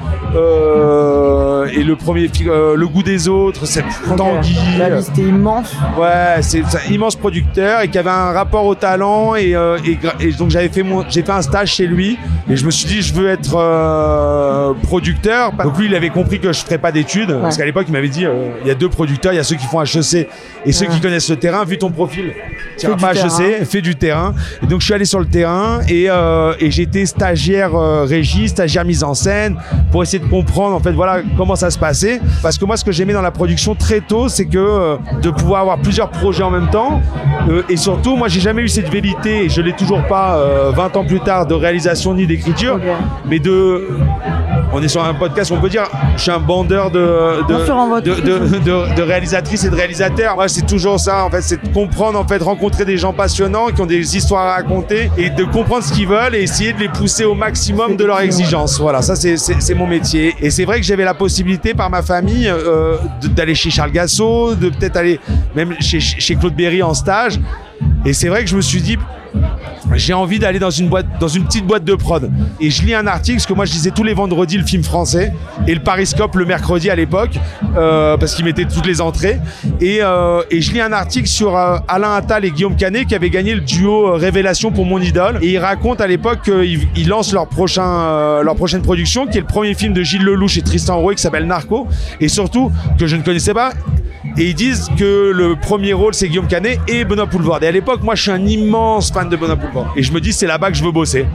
et 1.73 1.83
le 1.83 1.95
premier 1.95 2.27
film, 2.27 2.49
Le 2.51 2.87
goût 2.87 3.03
des 3.03 3.27
autres, 3.27 3.65
c'est. 3.65 3.83
Tanguy. 4.17 4.55
La 4.77 4.89
liste 4.89 5.17
est 5.17 5.21
immense. 5.21 5.73
Ouais, 5.97 6.41
c'est 6.41 6.61
un 6.61 6.91
immense 6.93 7.15
producteur 7.15 7.81
et 7.81 7.87
qui 7.89 7.97
avait 7.97 8.09
un 8.09 8.31
rapport 8.31 8.65
au 8.65 8.75
talent 8.75 9.35
et, 9.35 9.49
et, 9.51 9.53
gra- 9.95 10.15
et 10.19 10.31
donc 10.31 10.49
j'avais 10.49 10.69
fait 10.69 10.83
mon, 10.83 11.03
j'ai 11.09 11.21
fait 11.23 11.31
un 11.31 11.41
stage 11.41 11.73
chez 11.73 11.87
lui 11.87 12.17
et 12.49 12.55
je 12.55 12.65
me 12.65 12.71
suis 12.71 12.85
dit 12.87 13.01
je 13.01 13.13
veux 13.13 13.27
être 13.29 14.75
producteur. 14.83 15.51
Donc 15.53 15.77
lui 15.77 15.87
il 15.87 15.95
avait 15.95 16.09
compris 16.09 16.39
que 16.39 16.44
je 16.51 16.61
ferais 16.61 16.77
pas 16.77 16.91
d'études 16.91 17.37
parce 17.41 17.57
qu'à 17.57 17.65
l'époque 17.65 17.85
il 17.87 17.91
m'avait 17.91 18.09
dit 18.09 18.25
euh, 18.25 18.49
il 18.61 18.67
y 18.67 18.71
a 18.71 18.75
deux 18.75 18.89
producteurs, 18.89 19.33
il 19.33 19.37
y 19.37 19.39
a 19.39 19.43
ceux 19.43 19.55
qui 19.55 19.65
font 19.65 19.81
HEC 19.81 20.27
et 20.65 20.71
ceux 20.71 20.85
qui 20.87 20.99
connaissent 20.99 21.29
le 21.29 21.35
terrain. 21.35 21.63
Vu 21.65 21.77
ton 21.77 21.91
profil, 21.91 22.33
tu 22.77 22.87
Fais 22.87 22.95
pas 22.95 23.13
du 23.13 23.19
HEC, 23.19 23.65
fais 23.65 23.81
du 23.81 23.95
terrain. 23.95 24.33
Et 24.63 24.67
donc 24.67 24.81
je 24.81 24.85
suis 24.85 24.93
allé 24.93 25.05
sur 25.05 25.19
le 25.19 25.25
terrain 25.25 25.79
et, 25.87 26.05
euh, 26.09 26.53
et 26.59 26.71
j'étais 26.71 27.05
stagiaire 27.05 27.75
euh, 27.75 28.05
régie, 28.05 28.49
stagiaire 28.49 28.85
mise 28.85 29.03
en 29.03 29.13
scène 29.13 29.57
pour 29.91 30.03
essayer 30.03 30.19
de 30.19 30.29
comprendre 30.29 30.75
en 30.75 30.79
fait 30.79 30.91
voilà 30.91 31.21
comment 31.37 31.55
ça 31.55 31.69
se 31.69 31.79
passait. 31.79 32.19
Parce 32.41 32.57
que 32.57 32.65
moi 32.65 32.77
ce 32.77 32.85
que 32.85 32.91
j'aimais 32.91 33.13
dans 33.13 33.21
la 33.21 33.31
production 33.31 33.75
très 33.75 34.01
tôt 34.01 34.29
c'est 34.29 34.45
que 34.45 34.97
de 35.21 35.29
pouvoir 35.29 35.61
avoir 35.61 35.79
plusieurs 35.79 36.09
projets 36.09 36.43
en 36.43 36.51
même 36.51 36.69
temps 36.69 37.01
et 37.69 37.77
surtout 37.77 38.15
moi 38.15 38.27
j'ai 38.27 38.39
jamais 38.39 38.61
eu 38.61 38.67
cette 38.67 38.89
vérité 38.89 39.45
et 39.45 39.49
je 39.49 39.61
l'ai 39.61 39.73
toujours 39.73 40.03
pas 40.07 40.37
euh, 40.37 40.71
20 40.71 40.97
ans 40.97 41.05
plus 41.05 41.19
tard 41.19 41.45
de 41.45 41.53
réalisation 41.53 42.13
ni 42.13 42.25
d'écriture 42.27 42.79
mais 43.25 43.39
de 43.39 43.87
on 44.75 44.81
est 44.81 44.89
sur 44.89 45.03
un 45.03 45.13
podcast 45.13 45.51
on 45.51 45.61
peut 45.61 45.69
dire 45.69 45.83
je 46.17 46.21
suis 46.21 46.31
un 46.31 46.39
bandeur 46.39 46.91
de 46.91 47.45
de, 47.47 49.01
réalisatrices 49.01 49.63
et 49.63 49.69
de 49.69 49.75
réalisateurs. 49.75 50.35
Moi 50.35 50.47
c'est 50.47 50.65
toujours 50.65 50.99
ça 50.99 51.23
en 51.23 51.29
fait 51.29 51.41
c'est 51.41 51.63
de 51.63 51.73
comprendre 51.73 52.19
en 52.19 52.27
fait 52.27 52.41
rencontrer 52.43 52.83
des 52.83 52.97
gens 52.97 53.13
passionnants 53.13 53.67
qui 53.67 53.81
ont 53.81 53.85
des 53.85 54.17
histoires 54.17 54.47
à 54.47 54.55
raconter 54.55 55.09
et 55.17 55.29
de 55.29 55.43
comprendre 55.45 55.83
ce 55.83 55.93
qu'ils 55.93 56.07
veulent 56.07 56.35
et 56.35 56.41
essayer 56.41 56.73
de 56.73 56.79
les 56.79 56.89
pousser 56.89 57.23
au 57.23 57.35
maximum 57.35 57.95
de 57.95 58.03
leurs 58.03 58.19
exigences 58.21 58.79
voilà 58.79 59.01
ça 59.01 59.15
c'est 59.15 59.73
mon 59.75 59.87
métier. 59.87 60.35
Et 60.41 60.49
c'est 60.49 60.65
vrai 60.65 60.79
que 60.79 60.85
j'avais 60.85 61.05
la 61.05 61.13
possibilité 61.13 61.73
par 61.73 61.89
ma 61.89 62.01
famille 62.01 62.47
euh, 62.47 62.97
d'aller 63.23 63.55
chez 63.55 63.69
Charles 63.69 63.91
Gassot 63.91 64.55
de 64.55 64.69
peut-être 64.69 64.97
aller 64.97 65.19
même 65.55 65.75
chez, 65.79 65.99
chez 65.99 66.35
Claude 66.35 66.55
Berry 66.55 66.83
en 66.83 66.93
stage. 66.93 67.39
Et 68.05 68.13
c'est 68.13 68.29
vrai 68.29 68.43
que 68.43 68.49
je 68.49 68.55
me 68.55 68.61
suis 68.61 68.81
dit 68.81 68.97
j'ai 69.93 70.13
envie 70.13 70.39
d'aller 70.39 70.59
dans 70.59 70.69
une 70.69 70.89
petite 70.89 71.65
boîte 71.65 71.83
de 71.83 71.95
prod. 71.95 72.31
Et 72.59 72.69
je 72.69 72.83
lis 72.83 72.93
un 72.93 73.07
article, 73.07 73.37
parce 73.37 73.45
que 73.45 73.53
moi 73.53 73.65
je 73.65 73.73
lisais 73.73 73.91
tous 73.91 74.03
les 74.03 74.13
vendredis 74.13 74.57
le 74.57 74.65
film 74.65 74.83
français 74.83 75.33
et 75.67 75.73
le 75.73 75.81
Pariscope 75.81 76.35
le 76.35 76.45
mercredi 76.45 76.89
à 76.89 76.95
l'époque, 76.95 77.37
euh, 77.77 78.17
parce 78.17 78.35
qu'ils 78.35 78.45
mettaient 78.45 78.65
toutes 78.65 78.85
les 78.85 79.01
entrées. 79.01 79.39
Et, 79.81 79.99
euh, 80.01 80.41
et 80.51 80.61
je 80.61 80.71
lis 80.71 80.81
un 80.81 80.91
article 80.91 81.27
sur 81.27 81.55
euh, 81.55 81.77
Alain 81.87 82.13
Attal 82.13 82.45
et 82.45 82.51
Guillaume 82.51 82.75
Canet 82.75 83.07
qui 83.07 83.15
avaient 83.15 83.29
gagné 83.29 83.53
le 83.53 83.61
duo 83.61 84.13
Révélation 84.13 84.71
pour 84.71 84.85
mon 84.85 84.99
idole. 84.99 85.39
Et 85.41 85.53
ils 85.53 85.59
racontent 85.59 86.03
à 86.03 86.07
l'époque 86.07 86.41
qu'ils 86.43 86.87
ils 86.95 87.07
lancent 87.07 87.33
leur 87.33 87.47
prochain, 87.47 88.41
leur 88.41 88.55
prochaine 88.55 88.81
production, 88.81 89.27
qui 89.27 89.37
est 89.37 89.41
le 89.41 89.47
premier 89.47 89.73
film 89.73 89.93
de 89.93 90.03
Gilles 90.03 90.23
Lelouch 90.23 90.57
et 90.57 90.61
Tristan 90.61 90.97
Rouet 90.99 91.15
qui 91.15 91.21
s'appelle 91.21 91.45
Narco. 91.45 91.87
Et 92.19 92.27
surtout 92.27 92.71
que 92.97 93.07
je 93.07 93.15
ne 93.15 93.21
connaissais 93.21 93.53
pas. 93.53 93.71
Et 94.37 94.49
ils 94.49 94.55
disent 94.55 94.89
que 94.97 95.31
le 95.33 95.55
premier 95.55 95.93
rôle 95.93 96.13
c'est 96.13 96.27
Guillaume 96.27 96.47
Canet 96.47 96.79
et 96.87 97.05
Benoît 97.05 97.27
Poulvord. 97.27 97.63
Et 97.63 97.67
à 97.67 97.71
l'époque, 97.71 98.03
moi 98.03 98.15
je 98.15 98.23
suis 98.23 98.31
un 98.31 98.45
immense 98.45 99.11
fan 99.11 99.29
de 99.29 99.35
Benoît 99.35 99.55
Poulvord. 99.55 99.93
Et 99.95 100.03
je 100.03 100.11
me 100.11 100.19
dis 100.19 100.33
c'est 100.33 100.47
là-bas 100.47 100.71
que 100.71 100.77
je 100.77 100.83
veux 100.83 100.91
bosser. 100.91 101.25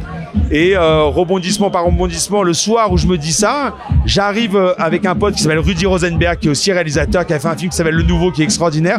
Et 0.51 0.77
euh, 0.77 1.05
rebondissement 1.05 1.71
par 1.71 1.85
rebondissement, 1.85 2.43
le 2.43 2.53
soir 2.53 2.93
où 2.93 2.97
je 2.97 3.07
me 3.07 3.17
dis 3.17 3.33
ça, 3.33 3.75
j'arrive 4.05 4.57
euh, 4.57 4.75
avec 4.79 5.07
un 5.07 5.15
pote 5.15 5.35
qui 5.35 5.43
s'appelle 5.43 5.59
Rudy 5.59 5.87
Rosenberg, 5.87 6.39
qui 6.39 6.49
est 6.49 6.51
aussi 6.51 6.73
réalisateur, 6.73 7.27
qui 7.27 7.33
a 7.33 7.41
fait 7.41 7.49
un 7.49 7.57
film 7.57 7.71
qui 7.71 7.77
s'appelle 7.77 7.95
Le 7.95 8.03
Nouveau, 8.03 8.31
qui 8.31 8.43
est 8.43 8.45
extraordinaire. 8.45 8.99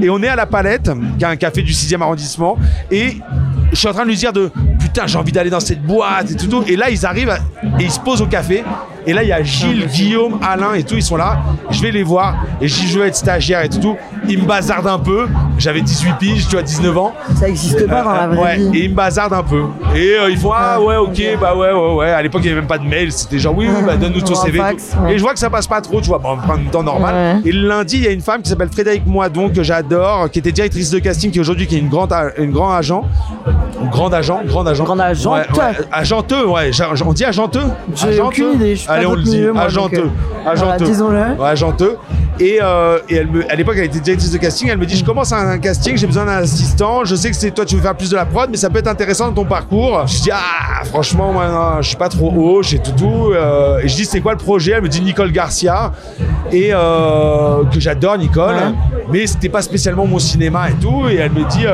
Et 0.00 0.08
on 0.10 0.22
est 0.22 0.28
à 0.28 0.36
la 0.36 0.46
Palette, 0.46 0.90
qui 1.18 1.24
est 1.24 1.28
un 1.28 1.36
café 1.36 1.62
du 1.62 1.72
6e 1.72 2.00
arrondissement. 2.00 2.56
Et 2.90 3.18
je 3.70 3.76
suis 3.76 3.88
en 3.88 3.92
train 3.92 4.04
de 4.04 4.08
lui 4.08 4.16
dire 4.16 4.32
de 4.32 4.50
putain, 4.78 5.06
j'ai 5.06 5.18
envie 5.18 5.32
d'aller 5.32 5.50
dans 5.50 5.60
cette 5.60 5.82
boîte 5.82 6.30
et 6.30 6.36
tout. 6.36 6.64
Et 6.66 6.76
là, 6.76 6.90
ils 6.90 7.04
arrivent 7.06 7.36
et 7.78 7.84
ils 7.84 7.90
se 7.90 8.00
posent 8.00 8.22
au 8.22 8.26
café. 8.26 8.64
Et 9.06 9.12
là, 9.12 9.22
il 9.22 9.28
y 9.28 9.32
a 9.32 9.42
Gilles, 9.42 9.86
Guillaume, 9.86 10.38
Alain 10.42 10.74
et 10.74 10.84
tout, 10.84 10.94
ils 10.94 11.02
sont 11.02 11.16
là. 11.16 11.42
Je 11.70 11.82
vais 11.82 11.90
les 11.90 12.02
voir 12.02 12.36
et 12.60 12.68
je 12.68 12.98
veux 12.98 13.06
être 13.06 13.16
stagiaire 13.16 13.62
et 13.62 13.68
tout. 13.68 13.96
Ils 14.28 14.40
me 14.42 14.46
bazardent 14.46 14.86
un 14.86 14.98
peu. 14.98 15.26
J'avais 15.58 15.80
18 15.80 16.14
piges, 16.18 16.46
tu 16.48 16.52
vois, 16.56 16.62
19 16.62 16.96
ans. 16.98 17.12
Ça 17.38 17.48
existe 17.48 17.86
pas 17.86 18.02
dans 18.02 18.12
la 18.12 18.26
vraie 18.28 18.38
ouais, 18.38 18.56
vie. 18.56 18.78
et 18.78 18.84
ils 18.84 18.90
me 18.90 18.94
bazardent 18.94 19.32
un 19.32 19.42
peu. 19.42 19.62
Et 19.94 20.14
euh, 20.16 20.30
ils 20.30 20.38
font 20.38 20.52
ah 20.54 20.80
ouais 20.80 20.96
ok 20.96 21.20
bah 21.40 21.54
ouais 21.54 21.72
ouais 21.72 21.94
ouais. 21.94 22.10
À 22.10 22.22
l'époque 22.22 22.40
il 22.42 22.46
n'y 22.46 22.52
avait 22.52 22.60
même 22.60 22.68
pas 22.68 22.78
de 22.78 22.84
mail, 22.86 23.12
c'était 23.12 23.38
genre 23.38 23.54
oui 23.56 23.66
oui 23.68 23.82
bah 23.84 23.96
donne-nous 23.96 24.20
ton 24.20 24.34
CV. 24.34 24.58
et 24.58 24.60
tout. 24.60 24.66
fax, 24.66 24.96
ouais. 25.02 25.14
Et 25.14 25.18
je 25.18 25.22
vois 25.22 25.32
que 25.32 25.38
ça 25.38 25.50
passe 25.50 25.66
pas 25.66 25.80
trop, 25.80 26.00
tu 26.00 26.08
vois, 26.08 26.18
bon, 26.18 26.30
en 26.30 26.56
même 26.56 26.70
temps 26.70 26.82
normal. 26.82 27.14
Ouais. 27.44 27.50
Et 27.50 27.52
le 27.52 27.68
lundi 27.68 27.98
il 27.98 28.04
y 28.04 28.08
a 28.08 28.10
une 28.12 28.20
femme 28.20 28.42
qui 28.42 28.48
s'appelle 28.50 28.70
Frédéric 28.70 29.06
Moidon 29.06 29.50
que 29.50 29.62
j'adore, 29.62 30.30
qui 30.30 30.38
était 30.38 30.52
directrice 30.52 30.90
de 30.90 30.98
casting, 30.98 31.30
qui 31.30 31.40
aujourd'hui 31.40 31.66
qui 31.66 31.76
est 31.76 31.80
une 31.80 31.88
grande 31.88 32.12
une 32.38 32.50
grand 32.52 32.72
agent, 32.72 33.04
grande 33.90 34.14
agent, 34.14 34.40
grande 34.46 34.68
agent, 34.68 34.84
Grande. 34.84 35.00
Ouais, 35.26 35.58
ouais, 35.58 35.72
agenteux 35.90 36.46
ouais. 36.46 36.70
On 37.04 37.12
dit 37.12 37.24
agenteux? 37.24 37.60
J'ai 37.94 38.08
Agenteux? 38.08 38.22
aucune 38.26 38.52
idée, 38.54 38.70
je 38.74 38.80
suis 38.80 38.86
pas 38.88 38.94
Allez 38.94 39.06
on 39.06 39.14
le 39.14 39.22
dit, 39.22 39.36
milieu, 39.36 39.52
moi, 39.52 39.62
donc, 39.64 39.70
agenteux, 39.92 39.98
euh, 40.00 40.08
voilà, 40.44 40.50
agenteux. 40.72 40.84
disons-le. 40.84 41.18
Ouais, 41.38 41.48
agenteux. 41.48 41.96
Et, 42.40 42.58
euh, 42.60 42.98
et 43.08 43.16
elle 43.16 43.26
me, 43.26 43.50
à 43.50 43.54
l'époque, 43.54 43.74
elle 43.78 43.84
était 43.84 44.00
directrice 44.00 44.32
de 44.32 44.38
casting. 44.38 44.68
Elle 44.70 44.78
me 44.78 44.86
dit 44.86 44.96
Je 44.96 45.04
commence 45.04 45.32
un, 45.32 45.48
un 45.48 45.58
casting, 45.58 45.96
j'ai 45.96 46.06
besoin 46.06 46.24
d'un 46.24 46.38
assistant. 46.38 47.04
Je 47.04 47.14
sais 47.14 47.30
que 47.30 47.36
c'est 47.36 47.50
toi, 47.50 47.64
tu 47.64 47.76
veux 47.76 47.82
faire 47.82 47.94
plus 47.94 48.10
de 48.10 48.16
la 48.16 48.24
prod, 48.24 48.48
mais 48.50 48.56
ça 48.56 48.70
peut 48.70 48.78
être 48.78 48.88
intéressant 48.88 49.28
dans 49.28 49.42
ton 49.42 49.44
parcours. 49.44 50.06
Je 50.06 50.22
dis 50.22 50.30
Ah, 50.32 50.84
franchement, 50.84 51.32
moi, 51.32 51.48
non, 51.48 51.82
je 51.82 51.88
suis 51.88 51.96
pas 51.96 52.08
trop 52.08 52.30
haut, 52.30 52.62
j'ai 52.62 52.78
tout 52.78 52.92
tout. 52.92 53.32
Euh, 53.32 53.80
et 53.80 53.88
je 53.88 53.94
dis 53.94 54.04
C'est 54.04 54.20
quoi 54.20 54.32
le 54.32 54.38
projet? 54.38 54.72
Elle 54.72 54.82
me 54.82 54.88
dit 54.88 55.02
Nicole 55.02 55.30
Garcia. 55.30 55.92
Et 56.50 56.70
euh, 56.72 57.64
que 57.72 57.80
j'adore, 57.80 58.18
Nicole. 58.18 58.54
Ouais. 58.54 58.74
Mais 59.10 59.26
c'était 59.26 59.48
pas 59.48 59.62
spécialement 59.62 60.06
mon 60.06 60.18
cinéma 60.18 60.70
et 60.70 60.74
tout. 60.74 61.08
Et 61.08 61.16
elle 61.16 61.32
me 61.32 61.44
dit 61.50 61.66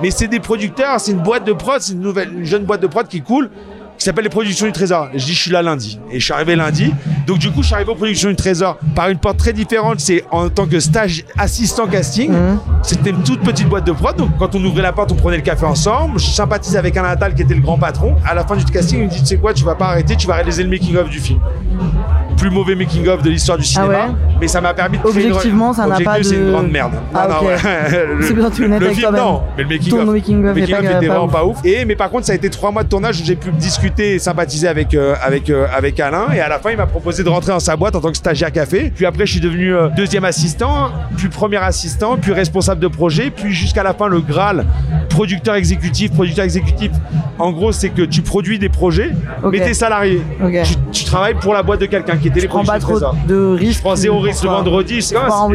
Mais 0.00 0.10
c'est 0.10 0.28
des 0.28 0.40
producteurs, 0.40 1.00
c'est 1.00 1.12
une 1.12 1.22
boîte 1.22 1.44
de 1.44 1.52
prod, 1.52 1.80
c'est 1.80 1.92
une, 1.92 2.00
nouvelle, 2.00 2.32
une 2.32 2.44
jeune 2.44 2.64
boîte 2.64 2.82
de 2.82 2.86
prod 2.86 3.06
qui 3.06 3.18
est 3.18 3.20
cool 3.20 3.50
qui 3.98 4.04
s'appelle 4.04 4.24
les 4.24 4.30
productions 4.30 4.66
du 4.66 4.72
Trésor. 4.72 5.08
Je 5.12 5.24
dis 5.24 5.34
je 5.34 5.40
suis 5.40 5.50
là 5.50 5.60
lundi. 5.60 5.98
Et 6.10 6.20
je 6.20 6.24
suis 6.24 6.32
arrivé 6.32 6.54
lundi. 6.56 6.94
Donc 7.26 7.38
du 7.38 7.50
coup 7.50 7.62
je 7.62 7.66
suis 7.66 7.74
arrivé 7.74 7.90
aux 7.90 7.96
productions 7.96 8.30
du 8.30 8.36
Trésor 8.36 8.78
par 8.94 9.08
une 9.08 9.18
porte 9.18 9.38
très 9.38 9.52
différente. 9.52 10.00
C'est 10.00 10.24
en 10.30 10.48
tant 10.48 10.66
que 10.66 10.78
stage 10.80 11.24
assistant 11.36 11.86
casting. 11.88 12.32
C'était 12.82 13.10
une 13.10 13.22
toute 13.22 13.40
petite 13.40 13.68
boîte 13.68 13.86
de 13.86 13.92
prod. 13.92 14.16
Donc 14.16 14.30
quand 14.38 14.54
on 14.54 14.64
ouvrait 14.64 14.82
la 14.82 14.92
porte, 14.92 15.12
on 15.12 15.16
prenait 15.16 15.36
le 15.36 15.42
café 15.42 15.66
ensemble. 15.66 16.18
Je 16.18 16.26
sympathisais 16.26 16.78
avec 16.78 16.96
Alain 16.96 17.08
Attal 17.08 17.34
qui 17.34 17.42
était 17.42 17.54
le 17.54 17.60
grand 17.60 17.76
patron. 17.78 18.16
À 18.24 18.34
la 18.34 18.46
fin 18.46 18.56
du 18.56 18.64
casting, 18.64 19.00
il 19.00 19.04
me 19.06 19.10
dit 19.10 19.20
tu 19.20 19.26
sais 19.26 19.36
quoi, 19.36 19.52
tu 19.52 19.64
vas 19.64 19.74
pas 19.74 19.88
arrêter, 19.88 20.16
tu 20.16 20.26
vas 20.26 20.34
réaliser 20.36 20.62
le 20.62 20.70
making 20.70 20.96
of 20.96 21.10
du 21.10 21.18
film. 21.18 21.40
Plus 22.38 22.50
mauvais 22.50 22.74
making 22.74 23.06
of 23.08 23.22
de 23.22 23.30
l'histoire 23.30 23.58
du 23.58 23.64
cinéma, 23.64 23.88
ouais 23.88 24.12
mais 24.40 24.46
ça 24.46 24.60
m'a 24.60 24.72
permis 24.72 24.98
de 24.98 25.02
créer 25.02 25.24
une- 25.24 25.32
Objectivement, 25.32 25.72
ça 25.72 25.86
n'a 25.86 25.98
pas 25.98 26.18
de- 26.18 26.22
c'est 26.22 26.36
une 26.36 26.52
grande 26.52 26.70
merde. 26.70 26.92
Ah, 27.12 27.26
Non, 27.28 27.34
non, 27.34 27.40
ok. 27.40 27.46
ouais. 27.46 28.06
Le- 28.18 28.22
C'est 28.22 28.34
bien, 28.34 28.50
tu 28.50 28.68
le 28.68 28.74
avec 28.76 28.92
film, 28.92 29.10
non, 29.16 29.42
mais 29.56 29.62
le 29.64 29.68
making 29.68 29.90
Ton 29.90 29.98
of, 30.02 30.06
making 30.14 30.38
of 30.38 30.44
le 30.44 30.50
est 30.50 30.60
making 30.60 30.74
pas- 30.76 30.80
of 30.90 30.96
était 31.02 31.06
vraiment 31.08 31.28
pas 31.28 31.44
ouf. 31.44 31.56
Et 31.64 31.84
mais 31.84 31.96
par 31.96 32.08
contre, 32.10 32.26
ça 32.26 32.32
a 32.32 32.34
été 32.36 32.48
trois 32.48 32.70
mois 32.70 32.84
de 32.84 32.88
tournage 32.88 33.20
où 33.20 33.24
j'ai 33.24 33.34
pu 33.34 33.50
discuter 33.50 34.14
et 34.14 34.18
sympathiser 34.20 34.68
avec 34.68 34.94
euh, 34.94 35.16
avec 35.20 35.50
euh, 35.50 35.66
avec 35.76 35.98
Alain. 35.98 36.26
Et 36.32 36.38
à 36.40 36.48
la 36.48 36.60
fin, 36.60 36.70
il 36.70 36.76
m'a 36.76 36.86
proposé 36.86 37.24
de 37.24 37.28
rentrer 37.28 37.50
dans 37.50 37.58
sa 37.58 37.74
boîte 37.74 37.96
en 37.96 38.00
tant 38.00 38.10
que 38.12 38.16
stagiaire 38.16 38.52
café. 38.52 38.92
Puis 38.94 39.04
après, 39.06 39.26
je 39.26 39.32
suis 39.32 39.40
devenu 39.40 39.74
euh, 39.74 39.88
deuxième 39.96 40.24
assistant, 40.24 40.90
puis 41.16 41.28
premier 41.28 41.56
assistant, 41.56 42.16
puis 42.16 42.32
responsable 42.32 42.80
de 42.80 42.88
projet, 42.88 43.30
puis 43.34 43.52
jusqu'à 43.52 43.82
la 43.82 43.92
fin 43.94 44.06
le 44.06 44.20
Graal 44.20 44.64
producteur 45.08 45.56
exécutif. 45.56 46.12
Producteur 46.12 46.44
exécutif, 46.44 46.92
en 47.40 47.50
gros, 47.50 47.72
c'est 47.72 47.88
que 47.88 48.02
tu 48.02 48.22
produis 48.22 48.60
des 48.60 48.68
projets, 48.68 49.10
Ok. 49.42 49.50
mais 49.52 49.58
t'es 49.60 49.74
salarié. 49.74 50.22
Tu, 50.62 50.74
tu 50.92 51.04
travailles 51.04 51.34
pour 51.34 51.52
la 51.54 51.64
boîte 51.64 51.80
de 51.80 51.86
quelqu'un 51.86 52.16
qui 52.16 52.27
était 52.28 52.40
les 52.40 52.48
prends 52.48 52.64
pas 52.64 52.78
trop 52.78 52.98
de 53.26 53.54
risques. 53.54 53.78
Je 53.78 53.82
prends 53.82 53.96
zéro 53.96 54.20
risque 54.20 54.44
le 54.44 54.50
vendredi. 54.50 55.00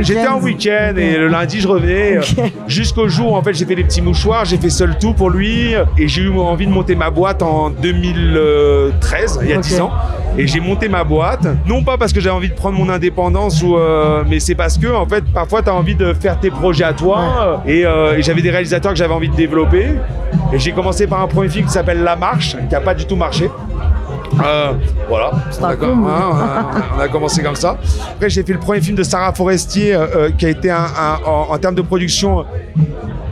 J'étais 0.01 0.27
en 0.27 0.39
week-end 0.41 0.93
et 0.97 1.17
le 1.17 1.27
lundi 1.27 1.59
je 1.59 1.67
revenais 1.67 2.19
jusqu'au 2.67 3.07
jour 3.07 3.31
où 3.33 3.35
en 3.35 3.41
fait 3.43 3.53
j'ai 3.53 3.65
fait 3.65 3.75
les 3.75 3.83
petits 3.83 4.01
mouchoirs, 4.01 4.45
j'ai 4.45 4.57
fait 4.57 4.69
seul 4.69 4.97
tout 4.99 5.13
pour 5.13 5.29
lui 5.29 5.73
et 5.97 6.07
j'ai 6.07 6.21
eu 6.23 6.37
envie 6.37 6.67
de 6.67 6.71
monter 6.71 6.95
ma 6.95 7.09
boîte 7.09 7.41
en 7.41 7.69
2013, 7.69 9.39
il 9.43 9.49
y 9.49 9.53
a 9.53 9.57
Ok. 9.57 9.63
10 9.63 9.81
ans. 9.81 9.91
Et 10.37 10.47
j'ai 10.47 10.59
monté 10.59 10.89
ma 10.89 11.03
boîte, 11.03 11.45
non 11.67 11.83
pas 11.83 11.95
parce 11.97 12.11
que 12.11 12.19
j'avais 12.19 12.35
envie 12.35 12.49
de 12.49 12.55
prendre 12.55 12.75
mon 12.77 12.89
indépendance 12.89 13.61
ou 13.61 13.77
euh, 13.77 14.23
mais 14.27 14.39
c'est 14.39 14.55
parce 14.55 14.79
que 14.79 14.87
en 14.87 15.05
fait 15.05 15.23
parfois 15.31 15.61
tu 15.61 15.69
as 15.69 15.75
envie 15.75 15.93
de 15.93 16.11
faire 16.13 16.39
tes 16.39 16.49
projets 16.49 16.85
à 16.85 16.93
toi 16.93 17.61
et, 17.67 17.85
euh, 17.85 18.17
et 18.17 18.23
j'avais 18.23 18.41
des 18.41 18.49
réalisateurs 18.49 18.93
que 18.93 18.97
j'avais 18.97 19.13
envie 19.13 19.29
de 19.29 19.35
développer 19.35 19.89
et 20.51 20.57
j'ai 20.57 20.71
commencé 20.71 21.05
par 21.05 21.21
un 21.21 21.27
premier 21.27 21.49
film 21.49 21.67
qui 21.67 21.71
s'appelle 21.71 22.01
La 22.01 22.15
Marche 22.15 22.55
qui 22.67 22.73
a 22.73 22.81
pas 22.81 22.95
du 22.95 23.05
tout 23.05 23.15
marché. 23.15 23.47
Euh, 24.43 24.73
voilà, 25.07 25.31
on 25.61 25.63
a, 25.65 25.67
hein, 25.69 25.75
on 26.05 26.07
a- 26.07 26.83
on 26.97 26.99
a 27.01 27.07
commencé 27.07 27.41
comme 27.43 27.55
ça. 27.55 27.77
Après, 28.15 28.29
j'ai 28.29 28.43
fait 28.43 28.53
le 28.53 28.59
premier 28.59 28.81
film 28.81 28.95
de 28.97 29.03
Sarah 29.03 29.33
Forestier 29.33 29.93
euh, 29.95 30.05
euh, 30.15 30.29
qui 30.31 30.45
a 30.45 30.49
été 30.49 30.71
un, 30.71 30.77
un- 30.77 31.19
en, 31.25 31.53
en 31.53 31.57
termes 31.57 31.75
de 31.75 31.81
production 31.81 32.45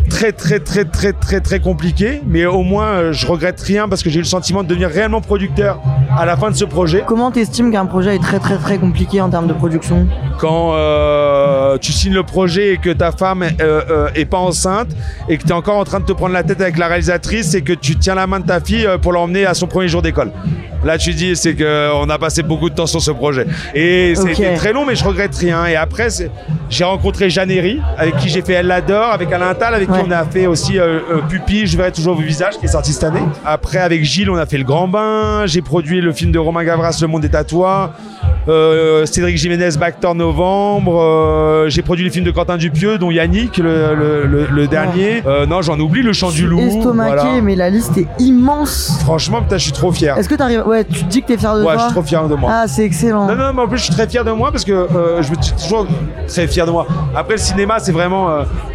très 0.09 0.31
très 0.33 0.59
très 0.59 0.83
très 0.85 1.13
très 1.13 1.39
très 1.39 1.59
compliqué, 1.59 2.21
mais 2.27 2.45
au 2.45 2.63
moins 2.63 3.11
je 3.11 3.25
regrette 3.25 3.59
rien 3.61 3.87
parce 3.87 4.03
que 4.03 4.09
j'ai 4.09 4.17
eu 4.17 4.21
le 4.23 4.27
sentiment 4.27 4.61
de 4.61 4.67
devenir 4.67 4.89
réellement 4.89 5.21
producteur 5.21 5.79
à 6.17 6.25
la 6.25 6.35
fin 6.35 6.51
de 6.51 6.55
ce 6.55 6.65
projet. 6.65 7.03
Comment 7.07 7.31
t'estimes 7.31 7.71
qu'un 7.71 7.85
projet 7.85 8.15
est 8.15 8.19
très 8.21 8.39
très 8.39 8.57
très 8.57 8.77
compliqué 8.77 9.21
en 9.21 9.29
termes 9.29 9.47
de 9.47 9.53
production? 9.53 10.07
Quand 10.37 10.71
euh, 10.73 11.60
tu 11.77 11.91
signes 11.91 12.13
le 12.13 12.23
projet 12.23 12.73
et 12.73 12.77
que 12.77 12.89
ta 12.91 13.11
femme 13.11 13.43
euh, 13.43 13.81
euh, 13.89 14.09
est 14.15 14.25
pas 14.25 14.37
enceinte 14.37 14.89
et 15.29 15.37
que 15.37 15.43
tu 15.43 15.49
es 15.49 15.53
encore 15.53 15.77
en 15.77 15.83
train 15.83 15.99
de 15.99 16.05
te 16.05 16.11
prendre 16.13 16.33
la 16.33 16.43
tête 16.43 16.61
avec 16.61 16.77
la 16.77 16.87
réalisatrice 16.87 17.53
et 17.53 17.61
que 17.61 17.73
tu 17.73 17.95
tiens 17.97 18.15
la 18.15 18.27
main 18.27 18.39
de 18.39 18.45
ta 18.45 18.59
fille 18.59 18.85
euh, 18.85 18.97
pour 18.97 19.11
l'emmener 19.13 19.45
à 19.45 19.53
son 19.53 19.67
premier 19.67 19.87
jour 19.87 20.01
d'école. 20.01 20.31
Là, 20.83 20.97
tu 20.97 21.13
dis, 21.13 21.35
c'est 21.35 21.53
que 21.53 21.91
on 21.93 22.09
a 22.09 22.17
passé 22.17 22.41
beaucoup 22.41 22.67
de 22.67 22.73
temps 22.73 22.87
sur 22.87 23.01
ce 23.01 23.11
projet. 23.11 23.45
Et 23.75 24.13
c'était 24.15 24.49
Ok. 24.49 24.55
très 24.55 24.73
long, 24.73 24.83
mais 24.83 24.95
je 24.95 25.03
regrette 25.03 25.35
rien. 25.35 25.67
Et 25.67 25.75
après, 25.75 26.07
j'ai 26.71 26.83
rencontré 26.83 27.29
Jeanne 27.29 27.51
Herry, 27.51 27.79
avec 27.99 28.17
qui 28.17 28.29
j'ai 28.29 28.41
fait 28.41 28.53
Elle 28.53 28.65
l'adore, 28.65 29.11
avec 29.11 29.31
Alain 29.31 29.53
Tal, 29.53 29.75
avec 29.75 29.91
Ouais. 29.91 29.99
qui 29.99 30.05
on 30.07 30.11
a 30.11 30.25
fait 30.25 30.47
aussi 30.47 30.79
euh, 30.79 30.99
euh, 31.11 31.21
Pupille, 31.29 31.67
Je 31.67 31.77
verrai 31.77 31.91
toujours 31.91 32.15
vos 32.15 32.23
visages, 32.23 32.57
qui 32.57 32.65
est 32.65 32.69
sorti 32.69 32.93
cette 32.93 33.03
année. 33.03 33.21
Après, 33.45 33.77
avec 33.77 34.03
Gilles, 34.03 34.31
on 34.31 34.37
a 34.37 34.47
fait 34.47 34.57
Le 34.57 34.63
Grand 34.63 34.87
Bain. 34.87 35.45
J'ai 35.45 35.61
produit 35.61 36.01
le 36.01 36.11
film 36.13 36.31
de 36.31 36.39
Romain 36.39 36.63
Gavras, 36.63 36.97
Le 36.99 37.07
Monde 37.07 37.25
est 37.25 37.35
à 37.35 37.43
toi. 37.43 37.93
Euh, 38.47 39.05
Cédric 39.05 39.37
Jiménez, 39.37 39.69
Bactor 39.79 40.15
Novembre. 40.15 40.99
Euh, 40.99 41.69
j'ai 41.69 41.81
produit 41.83 42.03
le 42.03 42.09
film 42.11 42.25
de 42.25 42.31
Quentin 42.31 42.57
Dupieux, 42.57 42.97
dont 42.97 43.11
Yannick, 43.11 43.57
le, 43.57 43.93
le- 43.95 44.25
le- 44.25 44.47
le 44.51 44.67
dernier. 44.67 45.21
Euh, 45.27 45.45
non, 45.45 45.61
j'en 45.61 45.79
oublie, 45.79 46.01
Le 46.01 46.11
Chant 46.13 46.31
du 46.31 46.47
Loup. 46.47 46.59
Estomaqué, 46.59 47.15
voilà. 47.21 47.41
mais 47.41 47.55
la 47.55 47.69
liste 47.69 47.97
est 47.97 48.07
immense. 48.19 48.97
Franchement, 49.01 49.41
putain, 49.41 49.57
je 49.57 49.63
suis 49.63 49.71
trop 49.71 49.91
fier. 49.91 50.17
Est-ce 50.17 50.27
que 50.27 50.35
t'arrives. 50.35 50.63
Ouais, 50.65 50.83
tu 50.83 51.03
te 51.03 51.09
dis 51.09 51.21
que 51.21 51.27
t'es 51.27 51.37
fier 51.37 51.53
de 51.55 51.59
Ouais, 51.59 51.65
toi 51.65 51.77
je 51.77 51.81
suis 51.83 51.91
trop 51.91 52.01
fier 52.03 52.27
de 52.27 52.35
moi. 52.35 52.49
Ah, 52.51 52.67
c'est 52.67 52.83
excellent. 52.85 53.27
Non, 53.27 53.35
non, 53.35 53.53
mais 53.53 53.61
en 53.61 53.67
plus, 53.67 53.77
je 53.77 53.83
suis 53.83 53.93
très 53.93 54.07
fier 54.07 54.25
de 54.25 54.31
moi 54.31 54.51
parce 54.51 54.65
que 54.65 54.71
euh, 54.71 55.21
je 55.21 55.29
me 55.31 55.41
suis 55.41 55.53
toujours 55.53 55.85
très 56.27 56.47
fier 56.47 56.65
de 56.65 56.71
moi. 56.71 56.87
Après, 57.15 57.33
le 57.35 57.39
cinéma, 57.39 57.77
c'est 57.79 57.91
vraiment. 57.91 58.27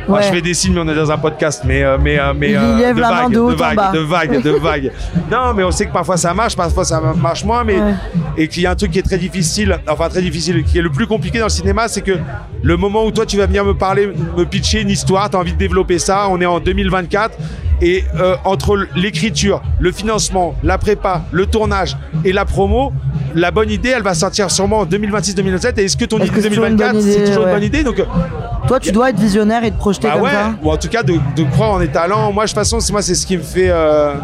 Ouais. 0.09 0.19
ah, 0.19 0.21
je 0.23 0.29
fais 0.29 0.41
des 0.41 0.55
signes, 0.55 0.75
mais 0.75 0.81
on 0.81 0.89
est 0.89 0.95
dans 0.95 1.11
un 1.11 1.19
podcast. 1.19 1.63
Mais, 1.67 1.83
mais, 2.01 2.19
mais 2.39 2.51
Il 2.53 2.79
lève 2.79 2.95
de 2.97 3.01
la 3.01 3.09
main 3.11 3.23
vagues, 3.25 3.33
de 3.33 3.39
haut 3.41 3.51
en 3.53 3.57
vagues, 3.57 3.77
bas. 3.77 3.91
de 3.93 3.99
vagues, 3.99 4.43
de 4.43 4.51
vagues. 4.63 4.93
Non, 5.31 5.53
mais 5.55 5.65
on 5.65 5.73
sait 5.73 5.87
que 5.87 5.93
parfois 5.93 6.17
ça 6.17 6.33
marche, 6.33 6.55
parfois 6.57 6.85
ça 6.85 7.01
marche 7.17 7.45
moins. 7.45 7.65
Mais 7.65 7.77
Ouais. 7.81 7.95
et 8.39 8.49
qu'il 8.49 8.63
y 8.63 8.67
a 8.67 8.71
un 8.71 8.75
truc 8.77 8.93
qui 8.93 8.99
est 9.01 9.03
très 9.03 9.19
difficile, 9.19 9.56
enfin 9.89 10.09
très 10.09 10.23
difficile, 10.23 10.63
qui 10.65 10.79
est 10.79 10.83
le 10.83 10.91
plus 10.91 11.07
compliqué 11.07 11.39
dans 11.39 11.47
le 11.47 11.51
cinéma, 11.51 11.89
c'est 11.89 12.03
que 12.03 12.19
le 12.63 12.77
moment 12.77 13.05
où 13.05 13.11
toi 13.11 13.25
tu 13.27 13.37
vas 13.37 13.47
venir 13.47 13.65
me 13.65 13.75
parler, 13.75 14.11
me 14.37 14.45
pitcher 14.45 14.81
une 14.83 14.91
histoire, 14.91 15.31
tu 15.31 15.37
as 15.37 15.41
envie 15.41 15.53
de 15.53 15.59
développer 15.59 15.99
ça. 15.99 16.27
On 16.31 16.41
est 16.41 16.47
en 16.47 16.61
2024. 16.61 17.39
Et 17.83 18.05
euh, 18.19 18.37
entre 18.47 18.87
l'écriture, 18.97 19.61
le 19.81 19.93
financement, 19.93 20.55
la 20.63 20.79
prépa, 20.79 21.25
le 21.31 21.45
tournage 21.45 21.95
et 22.25 22.33
la 22.33 22.47
promo, 22.47 22.91
la 23.35 23.51
bonne 23.51 23.71
idée, 23.71 23.91
elle 23.91 24.03
va 24.03 24.15
sortir 24.15 24.51
sûrement 24.51 24.79
en 24.79 24.87
2026-2027. 24.87 25.79
Et 25.81 25.85
est-ce 25.85 25.97
que 25.99 26.07
ton 26.07 26.17
Est-ce 26.17 26.27
idée 26.29 26.37
que 26.37 26.41
c'est 26.43 26.49
toujours 26.49 26.65
une 26.65 26.77
2024, 26.77 26.93
bonne 26.95 27.03
c'est 27.03 27.17
idée, 27.19 27.25
toujours 27.27 27.45
une 27.47 27.53
bonne 27.53 27.63
idée? 27.63 27.85
Donc, 27.85 28.01
euh, 28.01 28.05
Toi, 28.67 28.81
tu 28.81 28.93
dois 28.93 29.11
être 29.11 29.21
visionnaire 29.21 29.63
et 29.63 29.71
te 29.71 29.77
projeter 29.77 30.09
bah 30.09 30.15
comme 30.15 30.23
ouais, 30.23 30.31
ça. 30.31 30.55
ou 30.63 30.71
en 30.71 30.77
tout 30.79 30.89
cas 30.89 31.03
de, 31.03 31.17
de 31.37 31.45
croire 31.51 31.73
en 31.73 31.79
tes 31.79 31.89
talents. 31.89 32.33
Moi, 32.33 32.45
de 32.45 32.49
toute 32.49 32.55
façon, 32.57 32.81
c'est- 32.81 32.93
moi, 32.93 33.03
c'est 33.03 33.15
ce 33.15 33.27
qui 33.27 33.37
me 33.37 33.43
fait. 33.43 33.69
euh, 33.69 34.15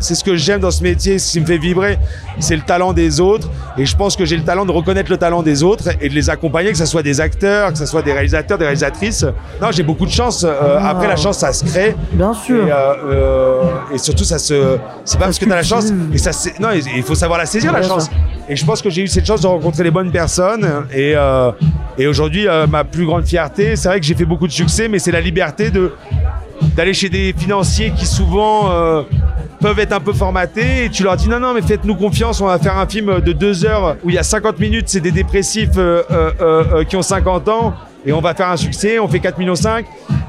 c'est 0.00 0.14
ce 0.14 0.24
que 0.24 0.34
j'aime 0.36 0.60
dans 0.60 0.70
ce 0.70 0.82
métier, 0.82 1.18
ce 1.18 1.32
qui 1.32 1.40
me 1.40 1.46
fait 1.46 1.58
vibrer, 1.58 1.98
c'est 2.38 2.56
le 2.56 2.62
talent 2.62 2.92
des 2.92 3.20
autres. 3.20 3.48
Et 3.78 3.86
je 3.86 3.96
pense 3.96 4.16
que 4.16 4.24
j'ai 4.24 4.36
le 4.36 4.42
talent 4.44 4.64
de 4.66 4.72
reconnaître 4.72 5.10
le 5.10 5.16
talent 5.16 5.42
des 5.42 5.62
autres 5.62 5.88
et 6.00 6.08
de 6.08 6.14
les 6.14 6.28
accompagner, 6.30 6.70
que 6.72 6.78
ce 6.78 6.86
soit 6.86 7.02
des 7.02 7.20
acteurs, 7.20 7.72
que 7.72 7.78
ce 7.78 7.86
soit 7.86 8.02
des 8.02 8.12
réalisateurs, 8.12 8.58
des 8.58 8.64
réalisatrices. 8.64 9.24
Non, 9.60 9.68
j'ai 9.70 9.82
beaucoup 9.82 10.06
de 10.06 10.10
chance. 10.10 10.44
Euh, 10.44 10.78
Ah. 10.80 10.90
Après, 10.90 11.06
la 11.08 11.16
chance, 11.16 11.38
ça 11.38 11.52
se 11.52 11.64
crée. 11.64 11.94
Bien 12.12 12.32
sûr. 12.34 12.66
Et, 12.66 12.70
euh, 12.70 12.94
euh, 13.10 13.62
et 13.94 13.98
surtout, 13.98 14.24
ça 14.24 14.38
se. 14.38 14.76
C'est 15.04 15.18
pas 15.18 15.26
parce 15.26 15.38
que 15.38 15.44
t'as 15.44 15.56
la 15.56 15.62
chance. 15.62 15.86
Et 16.12 16.18
ça, 16.18 16.30
non, 16.58 16.68
il 16.72 17.02
faut 17.02 17.14
savoir 17.14 17.38
la 17.38 17.46
saisir, 17.46 17.72
la 17.72 17.82
chance. 17.82 18.10
Et 18.48 18.56
je 18.56 18.64
pense 18.64 18.82
que 18.82 18.90
j'ai 18.90 19.02
eu 19.02 19.06
cette 19.08 19.26
chance 19.26 19.40
de 19.42 19.46
rencontrer 19.46 19.84
les 19.84 19.90
bonnes 19.90 20.10
personnes. 20.10 20.66
Et, 20.92 21.12
euh, 21.16 21.52
et 21.98 22.06
aujourd'hui, 22.06 22.46
ma 22.68 22.84
plus 22.84 23.04
grande 23.06 23.24
fierté, 23.26 23.76
c'est 23.76 23.88
vrai 23.88 24.00
que 24.00 24.06
j'ai 24.06 24.14
fait 24.14 24.24
beaucoup 24.24 24.46
de 24.46 24.52
succès, 24.52 24.88
mais 24.88 24.98
c'est 24.98 25.12
la 25.12 25.20
liberté 25.20 25.70
de 25.70 25.92
d'aller 26.76 26.92
chez 26.92 27.08
des 27.08 27.34
financiers 27.36 27.90
qui 27.96 28.04
souvent 28.04 28.70
euh, 28.70 29.02
peuvent 29.60 29.78
être 29.78 29.92
un 29.92 30.00
peu 30.00 30.12
formatés 30.12 30.84
et 30.86 30.90
tu 30.90 31.02
leur 31.02 31.16
dis 31.16 31.28
non 31.28 31.38
non 31.40 31.52
mais 31.54 31.62
faites-nous 31.62 31.94
confiance 31.94 32.40
on 32.40 32.46
va 32.46 32.58
faire 32.58 32.78
un 32.78 32.86
film 32.86 33.20
de 33.20 33.32
deux 33.32 33.64
heures 33.64 33.96
où 34.02 34.08
il 34.10 34.14
y 34.14 34.18
a 34.18 34.22
50 34.22 34.58
minutes 34.58 34.88
c'est 34.88 35.00
des 35.00 35.10
dépressifs 35.12 35.70
euh, 35.76 36.02
euh, 36.10 36.30
euh, 36.40 36.84
qui 36.84 36.96
ont 36.96 37.02
50 37.02 37.48
ans 37.48 37.74
et 38.06 38.12
on 38.12 38.20
va 38.20 38.34
faire 38.34 38.48
un 38.48 38.56
succès 38.56 38.98
on 38.98 39.08
fait 39.08 39.20
4 39.20 39.38
millions 39.38 39.54
5 39.54 39.84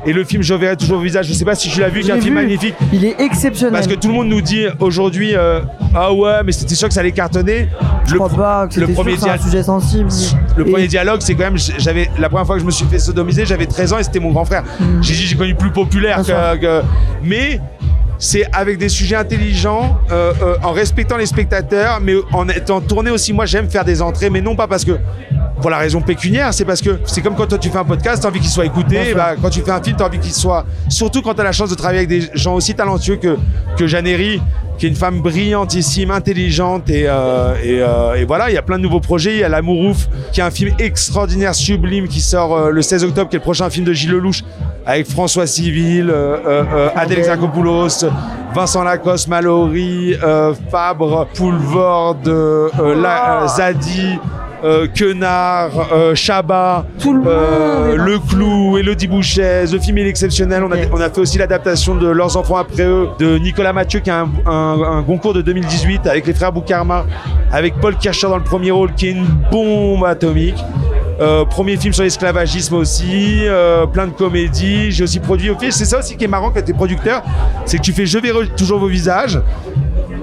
et 0.05 0.13
le 0.13 0.23
film 0.23 0.41
je 0.41 0.53
verrai 0.55 0.75
toujours 0.75 0.97
au 0.97 1.01
visage. 1.01 1.27
Je 1.27 1.33
sais 1.33 1.45
pas 1.45 1.53
si 1.53 1.69
tu 1.69 1.79
l'as 1.79 1.87
vu 1.89 1.99
Je 2.01 2.05
qui 2.05 2.09
est 2.11 2.13
un 2.15 2.19
film 2.19 2.33
magnifique. 2.33 2.73
Il 2.91 3.05
est 3.05 3.21
exceptionnel. 3.21 3.71
parce 3.71 3.85
que 3.85 3.93
tout 3.93 4.07
le 4.07 4.15
monde 4.15 4.29
nous 4.29 4.41
dit 4.41 4.65
aujourd'hui 4.79 5.35
euh, 5.35 5.59
ah 5.93 6.11
ouais 6.11 6.41
mais 6.43 6.51
c'était 6.53 6.73
sûr 6.73 6.87
que 6.87 6.93
ça 6.95 7.01
allait 7.01 7.11
cartonner. 7.11 7.67
Je 8.07 8.13
le, 8.13 8.17
crois 8.19 8.29
pas 8.35 8.67
que 8.67 8.79
le 8.79 8.87
sûr 8.87 8.95
premier 8.95 9.15
c'est 9.15 9.29
un 9.29 9.37
sujet 9.37 9.61
sensible. 9.61 10.09
le 10.57 10.67
Et- 10.67 10.71
premier 10.71 10.87
dialogue, 10.87 11.19
c'est 11.21 11.35
quand 11.35 11.43
même, 11.43 11.57
j'avais 11.77 12.09
la 12.17 12.29
première 12.29 12.47
fois 12.47 12.55
que 12.55 12.61
je 12.61 12.65
me 12.65 12.71
suis 12.71 12.85
fait 12.87 12.97
sodomiser, 12.97 13.45
j'avais 13.45 13.67
13 13.67 13.93
ans 13.93 13.99
et 13.99 14.03
c'était 14.03 14.19
mon 14.19 14.31
grand 14.31 14.43
frère. 14.43 14.63
J'ai 15.01 15.13
dit, 15.13 15.21
j'ai 15.27 15.35
connu 15.35 15.53
plus 15.53 15.69
populaire 15.71 16.23
que, 16.23 16.57
que- 16.57 16.81
mais 17.23 17.61
c'est 18.21 18.45
avec 18.53 18.77
des 18.77 18.87
sujets 18.87 19.15
intelligents, 19.15 19.97
euh, 20.11 20.31
euh, 20.43 20.55
en 20.63 20.71
respectant 20.71 21.17
les 21.17 21.25
spectateurs, 21.25 21.99
mais 21.99 22.13
en 22.31 22.47
étant 22.47 22.79
tourné 22.79 23.09
aussi. 23.09 23.33
Moi, 23.33 23.47
j'aime 23.47 23.67
faire 23.69 23.83
des 23.83 24.01
entrées, 24.01 24.29
mais 24.29 24.41
non 24.41 24.55
pas 24.55 24.67
parce 24.67 24.85
que 24.85 24.99
pour 25.61 25.69
la 25.69 25.77
raison 25.77 26.01
pécuniaire, 26.01 26.53
c'est 26.53 26.65
parce 26.65 26.81
que 26.81 26.99
c'est 27.05 27.21
comme 27.21 27.35
quand 27.35 27.47
toi 27.47 27.57
tu 27.57 27.69
fais 27.69 27.77
un 27.77 27.85
podcast, 27.85 28.21
t'as 28.23 28.29
envie 28.29 28.39
qu'il 28.39 28.49
soit 28.49 28.65
écouté. 28.65 29.13
Bah, 29.15 29.35
quand 29.41 29.49
tu 29.49 29.61
fais 29.61 29.71
un 29.71 29.81
film, 29.81 29.95
t'as 29.97 30.07
envie 30.07 30.19
qu'il 30.19 30.33
soit. 30.33 30.65
Surtout 30.89 31.21
quand 31.21 31.33
t'as 31.33 31.43
la 31.43 31.51
chance 31.51 31.69
de 31.69 31.75
travailler 31.75 31.99
avec 31.99 32.09
des 32.09 32.29
gens 32.33 32.55
aussi 32.55 32.73
talentueux 32.75 33.15
que 33.17 33.37
que 33.77 33.95
Herry, 34.07 34.41
qui 34.77 34.85
est 34.87 34.89
une 34.89 34.95
femme 34.95 35.21
brillantissime, 35.21 36.11
intelligente 36.11 36.89
et 36.89 37.05
euh, 37.07 37.53
et, 37.63 37.79
euh, 37.81 38.15
et 38.15 38.25
voilà, 38.25 38.49
il 38.49 38.53
y 38.53 38.57
a 38.57 38.61
plein 38.61 38.77
de 38.77 38.83
nouveaux 38.83 38.99
projets. 38.99 39.33
Il 39.33 39.39
y 39.39 39.43
a 39.43 39.49
L'Amourouf, 39.49 40.07
qui 40.33 40.39
est 40.41 40.43
un 40.43 40.51
film 40.51 40.73
extraordinaire, 40.79 41.53
sublime, 41.55 42.07
qui 42.07 42.19
sort 42.21 42.55
euh, 42.57 42.69
le 42.71 42.81
16 42.81 43.03
octobre, 43.03 43.29
qui 43.29 43.35
est 43.35 43.39
le 43.39 43.43
prochain 43.43 43.69
film 43.69 43.85
de 43.85 43.93
Gilles 43.93 44.11
Lelouch 44.11 44.43
avec 44.85 45.05
François 45.07 45.45
Civil, 45.45 46.11
Adèle 46.95 47.19
Exarchopoulos, 47.19 48.03
Vincent 48.55 48.83
Lacoste, 48.83 49.27
Mallory, 49.27 50.15
Fabre, 50.71 51.27
Poulvord, 51.35 52.17
La- 52.25 53.43
euh, 53.43 53.47
Zadi. 53.47 54.17
Euh, 54.63 54.87
Quenard, 54.95 55.71
euh, 55.91 56.13
Chabat, 56.13 56.85
le 57.03 57.95
le 57.97 58.19
Clou, 58.19 58.77
Elodie 58.77 59.07
Bouchet, 59.07 59.65
The 59.65 59.81
Film 59.81 59.97
est 59.97 60.07
exceptionnel. 60.07 60.63
On 60.63 60.71
a, 60.71 60.75
Ok. 60.75 60.89
on 60.93 61.01
a 61.01 61.09
fait 61.09 61.19
aussi 61.19 61.37
l'adaptation 61.39 61.95
de 61.95 62.07
Leurs 62.07 62.37
enfants 62.37 62.57
après 62.57 62.83
eux 62.85 63.07
de 63.19 63.37
Nicolas 63.37 63.73
Mathieu 63.73 63.99
qui 64.01 64.09
a 64.09 64.21
un, 64.21 64.29
un, 64.45 64.97
un 64.99 65.03
concours 65.03 65.33
de 65.33 65.41
2018 65.41 66.05
avec 66.07 66.27
les 66.27 66.33
frères 66.33 66.51
Boukarma, 66.51 67.05
avec 67.51 67.75
Paul 67.81 67.95
Kircher 67.97 68.27
dans 68.27 68.37
le 68.37 68.43
premier 68.43 68.71
rôle 68.71 68.93
qui 68.93 69.07
est 69.07 69.11
une 69.11 69.25
bombe 69.51 70.05
atomique. 70.05 70.63
Euh, 71.19 71.45
premier 71.45 71.77
film 71.77 71.93
sur 71.93 72.03
l'esclavagisme 72.03 72.75
aussi, 72.75 73.41
euh, 73.45 73.85
plein 73.85 74.07
de 74.07 74.11
comédies. 74.11 74.91
J'ai 74.91 75.03
aussi 75.03 75.19
produit 75.19 75.49
au 75.51 75.57
film. 75.57 75.71
C'est 75.71 75.85
ça 75.85 75.99
aussi 75.99 76.17
qui 76.17 76.23
est 76.23 76.27
marrant 76.27 76.49
quand 76.51 76.63
t'es 76.63 76.73
producteur, 76.73 77.21
c'est 77.65 77.77
que 77.77 77.83
tu 77.83 77.93
fais 77.93 78.05
Je 78.07 78.17
verrai 78.19 78.47
toujours 78.57 78.79
vos 78.79 78.87
visages. 78.87 79.39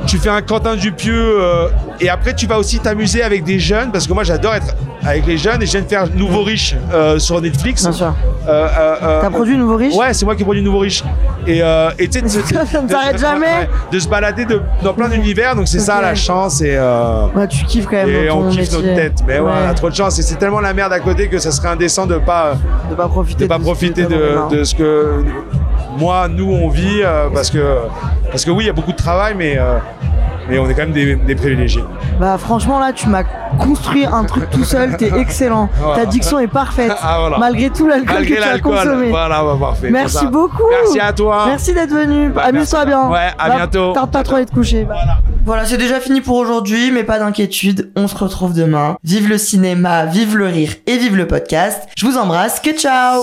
Tu 0.08 0.16
fais 0.16 0.30
un 0.30 0.40
Quentin 0.40 0.74
Dupieux 0.74 1.38
euh, 1.42 1.68
et 2.00 2.08
après 2.08 2.34
tu 2.34 2.46
vas 2.46 2.58
aussi 2.58 2.78
t'amuser 2.80 3.22
avec 3.22 3.44
des 3.44 3.58
jeunes 3.58 3.92
parce 3.92 4.06
que 4.06 4.12
moi 4.14 4.24
j'adore 4.24 4.54
être 4.54 4.74
avec 5.04 5.26
les 5.26 5.36
jeunes 5.36 5.62
et 5.62 5.66
je 5.66 5.72
viens 5.72 5.82
de 5.82 5.86
faire 5.86 6.06
Nouveau 6.14 6.42
Riche 6.42 6.74
euh, 6.94 7.18
sur 7.18 7.40
Netflix. 7.42 7.82
Bien 7.82 7.92
sûr. 7.92 8.14
Euh, 8.48 8.68
euh, 9.02 9.20
T'as 9.20 9.28
produit 9.30 9.56
Nouveau 9.58 9.76
Riche? 9.76 9.94
Ouais, 9.94 10.14
c'est 10.14 10.24
moi 10.24 10.34
qui 10.34 10.42
ai 10.42 10.44
produit 10.44 10.62
Nouveau 10.62 10.78
Riche. 10.78 11.04
Et 11.46 11.60
tu 12.10 12.20
sais, 12.20 12.28
Ça 12.66 12.80
ne 12.82 12.86
de- 12.86 12.90
s'arrête 12.92 13.18
jamais. 13.18 13.46
ouais, 13.46 13.68
de 13.92 13.98
se 13.98 14.08
balader 14.08 14.44
de- 14.46 14.60
dans 14.82 14.94
plein 14.94 15.08
d'univers, 15.08 15.54
donc 15.54 15.68
c'est 15.68 15.78
ça 15.78 16.00
la 16.00 16.14
chance 16.14 16.62
et, 16.62 16.78
Ouais, 17.36 17.46
tu 17.46 17.64
kiffes 17.66 17.86
quand 17.86 17.96
même 17.96 18.08
et 18.08 18.30
on 18.30 18.48
kiffe 18.48 18.60
métier. 18.60 18.76
notre 18.78 18.94
tête. 18.94 19.18
Mais 19.26 19.38
ouais, 19.38 19.46
Ouais. 19.46 19.52
on 19.66 19.70
a 19.70 19.74
trop 19.74 19.90
de 19.90 19.94
chance 19.94 20.18
et 20.18 20.22
c'est 20.22 20.36
tellement 20.36 20.60
la 20.60 20.72
merde 20.72 20.92
à 20.92 21.00
côté 21.00 21.28
que 21.28 21.38
ça 21.38 21.50
serait 21.52 21.68
indécent 21.68 22.06
de 22.06 22.16
pas 22.16 22.54
De 22.90 22.94
pas 22.94 23.08
profiter 23.08 23.44
de 23.44 23.48
pas 23.48 23.58
de 23.58 23.62
profiter 23.62 24.04
de, 24.04 24.48
de 24.56 24.64
ce 24.64 24.74
que 24.74 25.22
moi 25.99 26.28
nous 26.28 26.50
on 26.52 26.69
vit 26.69 27.02
euh, 27.02 27.28
parce 27.33 27.50
que 27.50 27.78
parce 28.31 28.45
que 28.45 28.50
oui 28.50 28.64
il 28.64 28.67
y 28.67 28.71
a 28.71 28.73
beaucoup 28.73 28.93
de 28.93 28.97
travail 28.97 29.35
mais 29.37 29.57
euh, 29.59 29.78
mais 30.49 30.59
on 30.59 30.69
est 30.69 30.73
quand 30.73 30.83
même 30.83 30.93
des, 30.93 31.14
des 31.17 31.35
privilégiés. 31.35 31.85
Bah 32.19 32.38
franchement 32.38 32.78
là 32.78 32.93
tu 32.95 33.07
m'as 33.09 33.23
construit 33.59 34.07
un 34.07 34.25
truc 34.25 34.49
tout 34.50 34.64
seul, 34.64 34.97
t'es 34.97 35.11
excellent. 35.19 35.69
Ta 35.95 36.07
diction 36.07 36.38
est 36.38 36.47
parfaite. 36.49 36.93
Ah, 37.02 37.17
voilà. 37.21 37.38
Malgré 37.38 37.69
tout 37.71 37.87
l'alcool 37.87 38.07
que 38.09 38.12
Malgré 38.14 38.37
tu 38.37 38.43
as 38.43 38.47
l'alcool, 38.52 38.76
consommé. 38.76 39.11
voilà, 39.11 39.43
bah, 39.43 39.57
parfait. 39.61 39.90
Merci 39.90 40.17
ça. 40.17 40.25
beaucoup. 40.26 40.62
Merci 40.71 41.00
à 41.00 41.12
toi. 41.12 41.45
Merci 41.49 41.75
d'être 41.75 41.90
venu. 41.93 42.31
Bah, 42.31 42.45
Amuse-toi 42.47 42.85
bien. 42.87 43.09
Ouais, 43.11 43.28
à 43.38 43.49
Bah, 43.49 43.57
bientôt. 43.57 43.93
Tarde 43.93 44.11
pas 44.11 44.23
trop 44.23 44.37
à 44.37 44.40
être 44.40 44.52
couché. 44.52 44.85
Bah. 44.85 44.95
Voilà. 44.97 45.19
Voilà, 45.45 45.64
c'est 45.67 45.76
déjà 45.78 46.00
fini 46.00 46.21
pour 46.23 46.37
aujourd'hui, 46.37 46.90
mais 46.93 47.05
pas 47.05 47.19
d'inquiétude, 47.19 47.90
on 47.97 48.07
se 48.09 48.17
retrouve 48.17 48.55
demain. 48.55 48.97
Vive 49.05 49.28
le 49.28 49.38
cinéma, 49.38 50.05
vive 50.07 50.37
le 50.37 50.47
rire 50.47 50.73
et 50.87 50.97
vive 50.99 51.17
le 51.17 51.26
podcast. 51.26 51.88
Je 51.97 52.07
vous 52.07 52.17
embrasse, 52.19 52.61
que 52.61 52.71
ciao 52.73 53.23